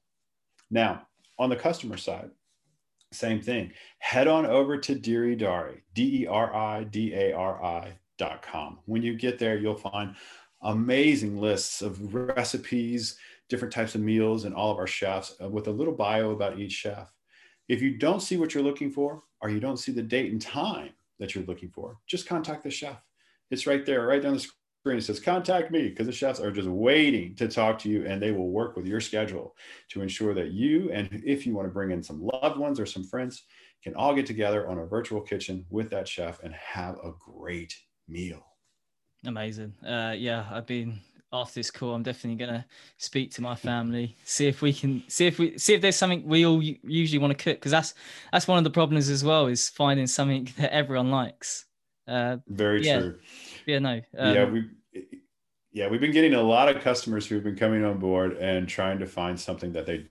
Now, 0.69 1.07
on 1.39 1.49
the 1.49 1.55
customer 1.55 1.97
side, 1.97 2.31
same 3.11 3.41
thing. 3.41 3.71
Head 3.99 4.27
on 4.27 4.45
over 4.45 4.77
to 4.77 4.95
Deri 4.95 5.35
Dari, 5.35 5.83
D 5.93 6.23
E 6.23 6.27
R 6.27 6.53
I 6.53 6.83
D 6.83 7.13
A 7.13 7.33
R 7.33 7.63
I 7.63 7.97
dot 8.17 8.41
com. 8.41 8.79
When 8.85 9.01
you 9.01 9.15
get 9.15 9.39
there, 9.39 9.57
you'll 9.57 9.75
find 9.75 10.15
amazing 10.63 11.39
lists 11.39 11.81
of 11.81 12.13
recipes, 12.13 13.17
different 13.47 13.73
types 13.73 13.95
of 13.95 14.01
meals, 14.01 14.43
and 14.43 14.53
all 14.53 14.71
of 14.71 14.77
our 14.77 14.87
chefs 14.87 15.35
uh, 15.41 15.47
with 15.47 15.67
a 15.67 15.71
little 15.71 15.93
bio 15.93 16.31
about 16.31 16.59
each 16.59 16.73
chef. 16.73 17.13
If 17.69 17.81
you 17.81 17.97
don't 17.97 18.21
see 18.21 18.37
what 18.37 18.53
you're 18.53 18.63
looking 18.63 18.91
for, 18.91 19.23
or 19.41 19.49
you 19.49 19.59
don't 19.59 19.77
see 19.77 19.91
the 19.91 20.01
date 20.01 20.31
and 20.31 20.41
time 20.41 20.91
that 21.19 21.33
you're 21.33 21.45
looking 21.45 21.69
for, 21.69 21.97
just 22.07 22.27
contact 22.27 22.63
the 22.63 22.69
chef. 22.69 23.01
It's 23.51 23.67
right 23.67 23.85
there, 23.85 24.05
right 24.05 24.21
down 24.21 24.35
the 24.35 24.39
screen. 24.39 24.97
It 24.97 25.03
says 25.03 25.19
contact 25.19 25.71
me 25.71 25.89
because 25.89 26.07
the 26.07 26.13
chefs 26.13 26.39
are 26.39 26.51
just 26.51 26.67
waiting 26.67 27.35
to 27.35 27.47
talk 27.47 27.79
to 27.79 27.89
you 27.89 28.05
and 28.05 28.21
they 28.21 28.31
will 28.31 28.49
work 28.49 28.75
with 28.75 28.87
your 28.87 29.01
schedule 29.01 29.55
to 29.89 30.01
ensure 30.01 30.33
that 30.33 30.51
you 30.51 30.91
and 30.91 31.09
if 31.25 31.45
you 31.45 31.53
want 31.53 31.67
to 31.67 31.73
bring 31.73 31.91
in 31.91 32.01
some 32.01 32.21
loved 32.21 32.57
ones 32.57 32.79
or 32.79 32.85
some 32.85 33.03
friends 33.03 33.43
can 33.83 33.95
all 33.95 34.15
get 34.15 34.25
together 34.25 34.67
on 34.67 34.79
a 34.79 34.85
virtual 34.85 35.21
kitchen 35.21 35.65
with 35.69 35.89
that 35.89 36.07
chef 36.07 36.41
and 36.43 36.53
have 36.53 36.95
a 37.03 37.11
great 37.19 37.75
meal. 38.07 38.45
Amazing. 39.25 39.73
Uh, 39.85 40.13
yeah, 40.17 40.47
I've 40.49 40.65
been 40.65 40.99
after 41.33 41.59
this 41.59 41.71
call, 41.71 41.93
I'm 41.93 42.03
definitely 42.03 42.43
going 42.45 42.61
to 42.61 42.65
speak 42.97 43.31
to 43.31 43.41
my 43.41 43.55
family, 43.55 44.15
see 44.23 44.47
if 44.47 44.61
we 44.61 44.73
can 44.73 45.03
see 45.07 45.27
if 45.27 45.39
we 45.39 45.57
see 45.57 45.73
if 45.73 45.81
there's 45.81 45.95
something 45.95 46.25
we 46.25 46.45
all 46.45 46.61
usually 46.61 47.19
want 47.19 47.37
to 47.37 47.43
cook 47.43 47.57
because 47.57 47.71
that's 47.71 47.93
that's 48.31 48.47
one 48.47 48.57
of 48.57 48.63
the 48.63 48.69
problems 48.69 49.09
as 49.09 49.23
well 49.23 49.47
is 49.47 49.69
finding 49.69 50.07
something 50.07 50.47
that 50.57 50.73
everyone 50.73 51.11
likes. 51.11 51.65
Uh, 52.07 52.37
Very 52.47 52.85
yeah. 52.85 52.99
true. 52.99 53.19
Yeah, 53.65 53.79
no. 53.79 54.01
Um, 54.17 54.35
yeah, 54.35 54.45
we 54.45 54.69
yeah 55.73 55.87
we've 55.89 56.01
been 56.01 56.11
getting 56.13 56.33
a 56.33 56.41
lot 56.41 56.73
of 56.73 56.81
customers 56.81 57.27
who've 57.27 57.43
been 57.43 57.57
coming 57.57 57.83
on 57.83 57.97
board 57.97 58.37
and 58.37 58.67
trying 58.67 58.99
to 58.99 59.05
find 59.05 59.39
something 59.39 59.73
that 59.73 59.85
they 59.85 60.07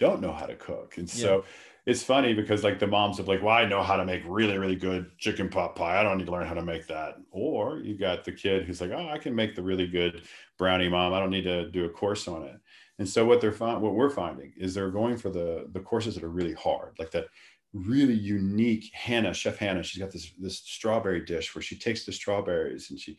don't 0.00 0.20
know 0.20 0.32
how 0.32 0.46
to 0.46 0.56
cook, 0.56 0.98
and 0.98 1.08
so. 1.08 1.44
It's 1.88 2.02
funny 2.02 2.34
because 2.34 2.64
like 2.64 2.78
the 2.78 2.86
moms 2.86 3.18
are 3.18 3.22
like, 3.22 3.42
well, 3.42 3.56
I 3.56 3.64
know 3.64 3.82
how 3.82 3.96
to 3.96 4.04
make 4.04 4.20
really, 4.26 4.58
really 4.58 4.76
good 4.76 5.10
chicken 5.16 5.48
pot 5.48 5.74
pie. 5.74 5.98
I 5.98 6.02
don't 6.02 6.18
need 6.18 6.26
to 6.26 6.32
learn 6.32 6.46
how 6.46 6.52
to 6.52 6.62
make 6.62 6.86
that. 6.88 7.14
Or 7.30 7.78
you 7.78 7.96
got 7.96 8.26
the 8.26 8.32
kid 8.32 8.66
who's 8.66 8.82
like, 8.82 8.90
oh, 8.90 9.08
I 9.08 9.16
can 9.16 9.34
make 9.34 9.54
the 9.54 9.62
really 9.62 9.86
good 9.86 10.24
brownie 10.58 10.90
mom. 10.90 11.14
I 11.14 11.18
don't 11.18 11.30
need 11.30 11.44
to 11.44 11.70
do 11.70 11.86
a 11.86 11.88
course 11.88 12.28
on 12.28 12.42
it. 12.42 12.56
And 12.98 13.08
so 13.08 13.24
what 13.24 13.40
they're 13.40 13.52
what 13.52 13.94
we're 13.94 14.10
finding 14.10 14.52
is 14.58 14.74
they're 14.74 14.90
going 14.90 15.16
for 15.16 15.30
the 15.30 15.66
the 15.72 15.80
courses 15.80 16.14
that 16.14 16.24
are 16.24 16.28
really 16.28 16.52
hard, 16.52 16.94
like 16.98 17.10
that 17.12 17.28
really 17.72 18.12
unique 18.12 18.90
Hannah, 18.92 19.32
Chef 19.32 19.56
Hannah. 19.56 19.82
She's 19.82 20.02
got 20.02 20.12
this 20.12 20.32
this 20.38 20.58
strawberry 20.58 21.24
dish 21.24 21.54
where 21.54 21.62
she 21.62 21.78
takes 21.78 22.04
the 22.04 22.12
strawberries 22.12 22.90
and 22.90 23.00
she 23.00 23.16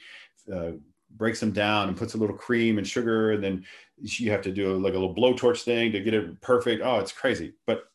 uh, 0.54 0.74
breaks 1.18 1.40
them 1.40 1.54
down 1.54 1.88
and 1.88 1.98
puts 1.98 2.14
a 2.14 2.18
little 2.18 2.38
cream 2.38 2.78
and 2.78 2.88
sugar, 2.88 3.32
and 3.32 3.44
then 3.44 3.66
she 4.06 4.28
have 4.28 4.44
to 4.44 4.52
do 4.52 4.78
like 4.78 4.94
a 4.94 5.00
little 5.00 5.16
blowtorch 5.16 5.64
thing 5.64 5.92
to 5.92 6.02
get 6.02 6.14
it 6.14 6.40
perfect. 6.42 6.84
Oh, 6.86 7.00
it's 7.00 7.12
crazy. 7.12 7.54
But 7.66 7.86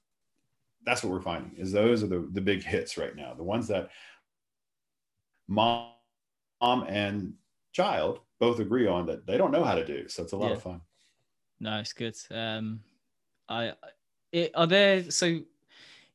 that's 0.84 1.02
what 1.02 1.12
we're 1.12 1.20
finding 1.20 1.52
is 1.56 1.72
those 1.72 2.02
are 2.02 2.06
the, 2.06 2.28
the 2.32 2.40
big 2.40 2.62
hits 2.62 2.96
right 2.96 3.14
now. 3.16 3.34
The 3.34 3.42
ones 3.42 3.68
that 3.68 3.90
mom, 5.48 5.90
mom 6.60 6.84
and 6.88 7.34
child 7.72 8.20
both 8.38 8.60
agree 8.60 8.86
on 8.86 9.06
that 9.06 9.26
they 9.26 9.36
don't 9.36 9.50
know 9.50 9.64
how 9.64 9.74
to 9.74 9.84
do. 9.84 10.08
So 10.08 10.22
it's 10.22 10.32
a 10.32 10.36
lot 10.36 10.48
yeah. 10.48 10.56
of 10.56 10.62
fun. 10.62 10.80
No 11.60 11.78
it's 11.78 11.92
good. 11.92 12.16
Um 12.30 12.80
i 13.48 13.72
it, 14.32 14.50
are 14.54 14.66
there 14.66 15.10
so 15.10 15.26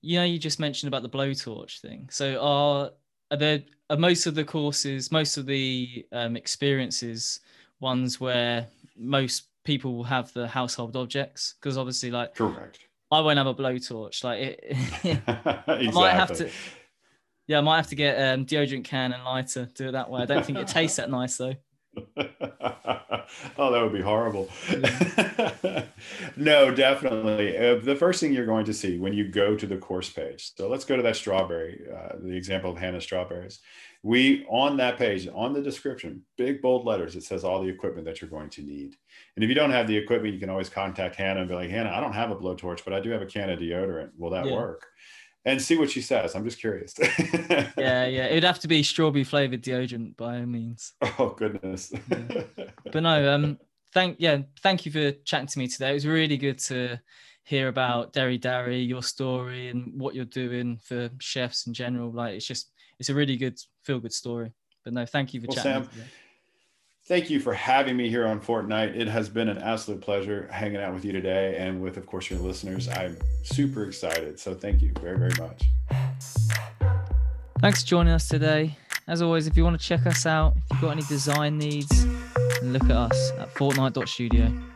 you 0.01 0.19
know 0.19 0.23
you 0.23 0.39
just 0.39 0.59
mentioned 0.59 0.87
about 0.87 1.03
the 1.03 1.09
blowtorch 1.09 1.79
thing. 1.81 2.07
So 2.11 2.39
are 2.41 2.91
are 3.31 3.37
there 3.37 3.63
are 3.89 3.97
most 3.97 4.25
of 4.25 4.35
the 4.35 4.43
courses 4.43 5.11
most 5.11 5.37
of 5.37 5.45
the 5.45 6.05
um, 6.11 6.35
experiences 6.35 7.41
ones 7.79 8.19
where 8.19 8.67
most 8.97 9.45
people 9.63 9.95
will 9.95 10.03
have 10.03 10.33
the 10.33 10.47
household 10.47 10.95
objects? 10.95 11.55
Because 11.59 11.77
obviously 11.77 12.11
like 12.11 12.35
correct 12.35 12.88
I 13.11 13.21
won't 13.21 13.37
have 13.37 13.47
a 13.47 13.55
blowtorch. 13.55 14.23
Like 14.23 14.39
it, 14.39 14.59
exactly. 15.03 15.87
I 15.87 15.91
might 15.91 16.11
have 16.11 16.33
to. 16.37 16.49
Yeah, 17.47 17.57
I 17.57 17.61
might 17.61 17.77
have 17.77 17.87
to 17.87 17.95
get 17.95 18.15
um, 18.15 18.45
deodorant 18.45 18.83
can 18.83 19.11
and 19.11 19.23
lighter. 19.23 19.67
Do 19.73 19.89
it 19.89 19.91
that 19.93 20.09
way. 20.09 20.21
I 20.21 20.25
don't 20.25 20.45
think 20.45 20.59
it 20.59 20.67
tastes 20.67 20.97
that 20.97 21.09
nice 21.09 21.37
though. 21.37 21.55
oh, 23.57 23.71
that 23.71 23.81
would 23.81 23.93
be 23.93 24.01
horrible. 24.01 24.49
Yeah. 24.69 25.83
no, 26.35 26.71
definitely. 26.71 27.57
Uh, 27.57 27.75
the 27.75 27.95
first 27.95 28.19
thing 28.19 28.33
you're 28.33 28.45
going 28.45 28.65
to 28.65 28.73
see 28.73 28.97
when 28.97 29.13
you 29.13 29.27
go 29.27 29.55
to 29.55 29.65
the 29.65 29.77
course 29.77 30.09
page. 30.09 30.51
So 30.55 30.67
let's 30.67 30.85
go 30.85 30.95
to 30.95 31.03
that 31.03 31.15
strawberry, 31.15 31.81
uh, 31.93 32.15
the 32.21 32.35
example 32.35 32.71
of 32.71 32.77
Hannah 32.77 33.01
strawberries. 33.01 33.59
We 34.01 34.45
on 34.49 34.77
that 34.77 34.97
page, 34.97 35.27
on 35.33 35.53
the 35.53 35.61
description, 35.61 36.23
big 36.37 36.61
bold 36.61 36.85
letters, 36.85 37.15
it 37.15 37.23
says 37.23 37.43
all 37.43 37.61
the 37.61 37.69
equipment 37.69 38.05
that 38.05 38.21
you're 38.21 38.29
going 38.29 38.49
to 38.51 38.61
need. 38.61 38.95
And 39.35 39.43
if 39.43 39.49
you 39.49 39.55
don't 39.55 39.71
have 39.71 39.87
the 39.87 39.97
equipment, 39.97 40.33
you 40.33 40.39
can 40.39 40.49
always 40.49 40.69
contact 40.69 41.17
Hannah 41.17 41.41
and 41.41 41.49
be 41.49 41.55
like, 41.55 41.69
Hannah, 41.69 41.91
I 41.91 41.99
don't 41.99 42.13
have 42.13 42.31
a 42.31 42.35
blowtorch, 42.35 42.85
but 42.85 42.93
I 42.93 43.01
do 43.01 43.09
have 43.09 43.21
a 43.21 43.25
can 43.25 43.49
of 43.49 43.59
deodorant. 43.59 44.11
Will 44.17 44.29
that 44.31 44.45
yeah. 44.45 44.53
work? 44.53 44.85
And 45.45 45.61
see 45.61 45.77
what 45.77 45.89
she 45.89 46.01
says. 46.01 46.35
I'm 46.35 46.43
just 46.43 46.59
curious. 46.59 46.93
yeah, 47.77 48.05
yeah. 48.05 48.25
It'd 48.25 48.43
have 48.43 48.59
to 48.59 48.67
be 48.67 48.83
strawberry 48.83 49.23
flavored 49.23 49.63
deodorant 49.63 50.17
by 50.17 50.39
all 50.39 50.45
means. 50.45 50.93
Oh 51.17 51.33
goodness. 51.37 51.91
yeah. 52.09 52.43
But 52.91 53.03
no, 53.03 53.33
um, 53.33 53.57
thank 53.93 54.17
yeah, 54.19 54.39
thank 54.61 54.85
you 54.85 54.91
for 54.91 55.11
chatting 55.23 55.47
to 55.47 55.59
me 55.59 55.67
today. 55.67 55.91
It 55.91 55.93
was 55.93 56.07
really 56.07 56.37
good 56.37 56.59
to 56.59 56.99
hear 57.43 57.67
about 57.67 58.13
Deri 58.13 58.37
Dari, 58.37 58.79
your 58.79 59.03
story, 59.03 59.69
and 59.69 59.99
what 59.99 60.13
you're 60.13 60.25
doing 60.25 60.79
for 60.83 61.09
chefs 61.19 61.67
in 61.67 61.73
general. 61.73 62.11
Like 62.11 62.35
it's 62.35 62.45
just 62.45 62.71
it's 62.99 63.09
a 63.09 63.15
really 63.15 63.37
good 63.37 63.57
feel 63.83 63.99
good 63.99 64.13
story. 64.13 64.51
But 64.83 64.93
no, 64.93 65.05
thank 65.05 65.33
you 65.33 65.41
for 65.41 65.47
well, 65.47 65.55
chatting. 65.55 65.83
Sam, 65.83 66.03
thank 67.09 67.31
you 67.31 67.39
for 67.39 67.53
having 67.55 67.97
me 67.97 68.07
here 68.07 68.25
on 68.27 68.39
Fortnight. 68.39 68.95
It 68.95 69.07
has 69.07 69.27
been 69.27 69.49
an 69.49 69.57
absolute 69.57 69.99
pleasure 69.99 70.47
hanging 70.51 70.77
out 70.77 70.93
with 70.93 71.03
you 71.03 71.11
today 71.11 71.57
and 71.57 71.81
with, 71.81 71.97
of 71.97 72.05
course, 72.05 72.29
your 72.29 72.39
listeners. 72.39 72.87
I'm 72.87 73.17
super 73.41 73.83
excited. 73.83 74.39
So 74.39 74.53
thank 74.53 74.81
you 74.81 74.93
very, 75.01 75.17
very 75.17 75.33
much. 75.41 75.63
Thanks 77.59 77.81
for 77.81 77.87
joining 77.87 78.13
us 78.13 78.29
today. 78.29 78.77
As 79.07 79.23
always, 79.23 79.47
if 79.47 79.57
you 79.57 79.63
want 79.63 79.81
to 79.81 79.85
check 79.85 80.05
us 80.05 80.27
out, 80.27 80.55
if 80.55 80.63
you've 80.73 80.81
got 80.81 80.91
any 80.91 81.01
design 81.01 81.57
needs, 81.57 82.05
look 82.61 82.83
at 82.83 82.91
us 82.91 83.31
at 83.39 83.51
fortnight.studio. 83.55 84.68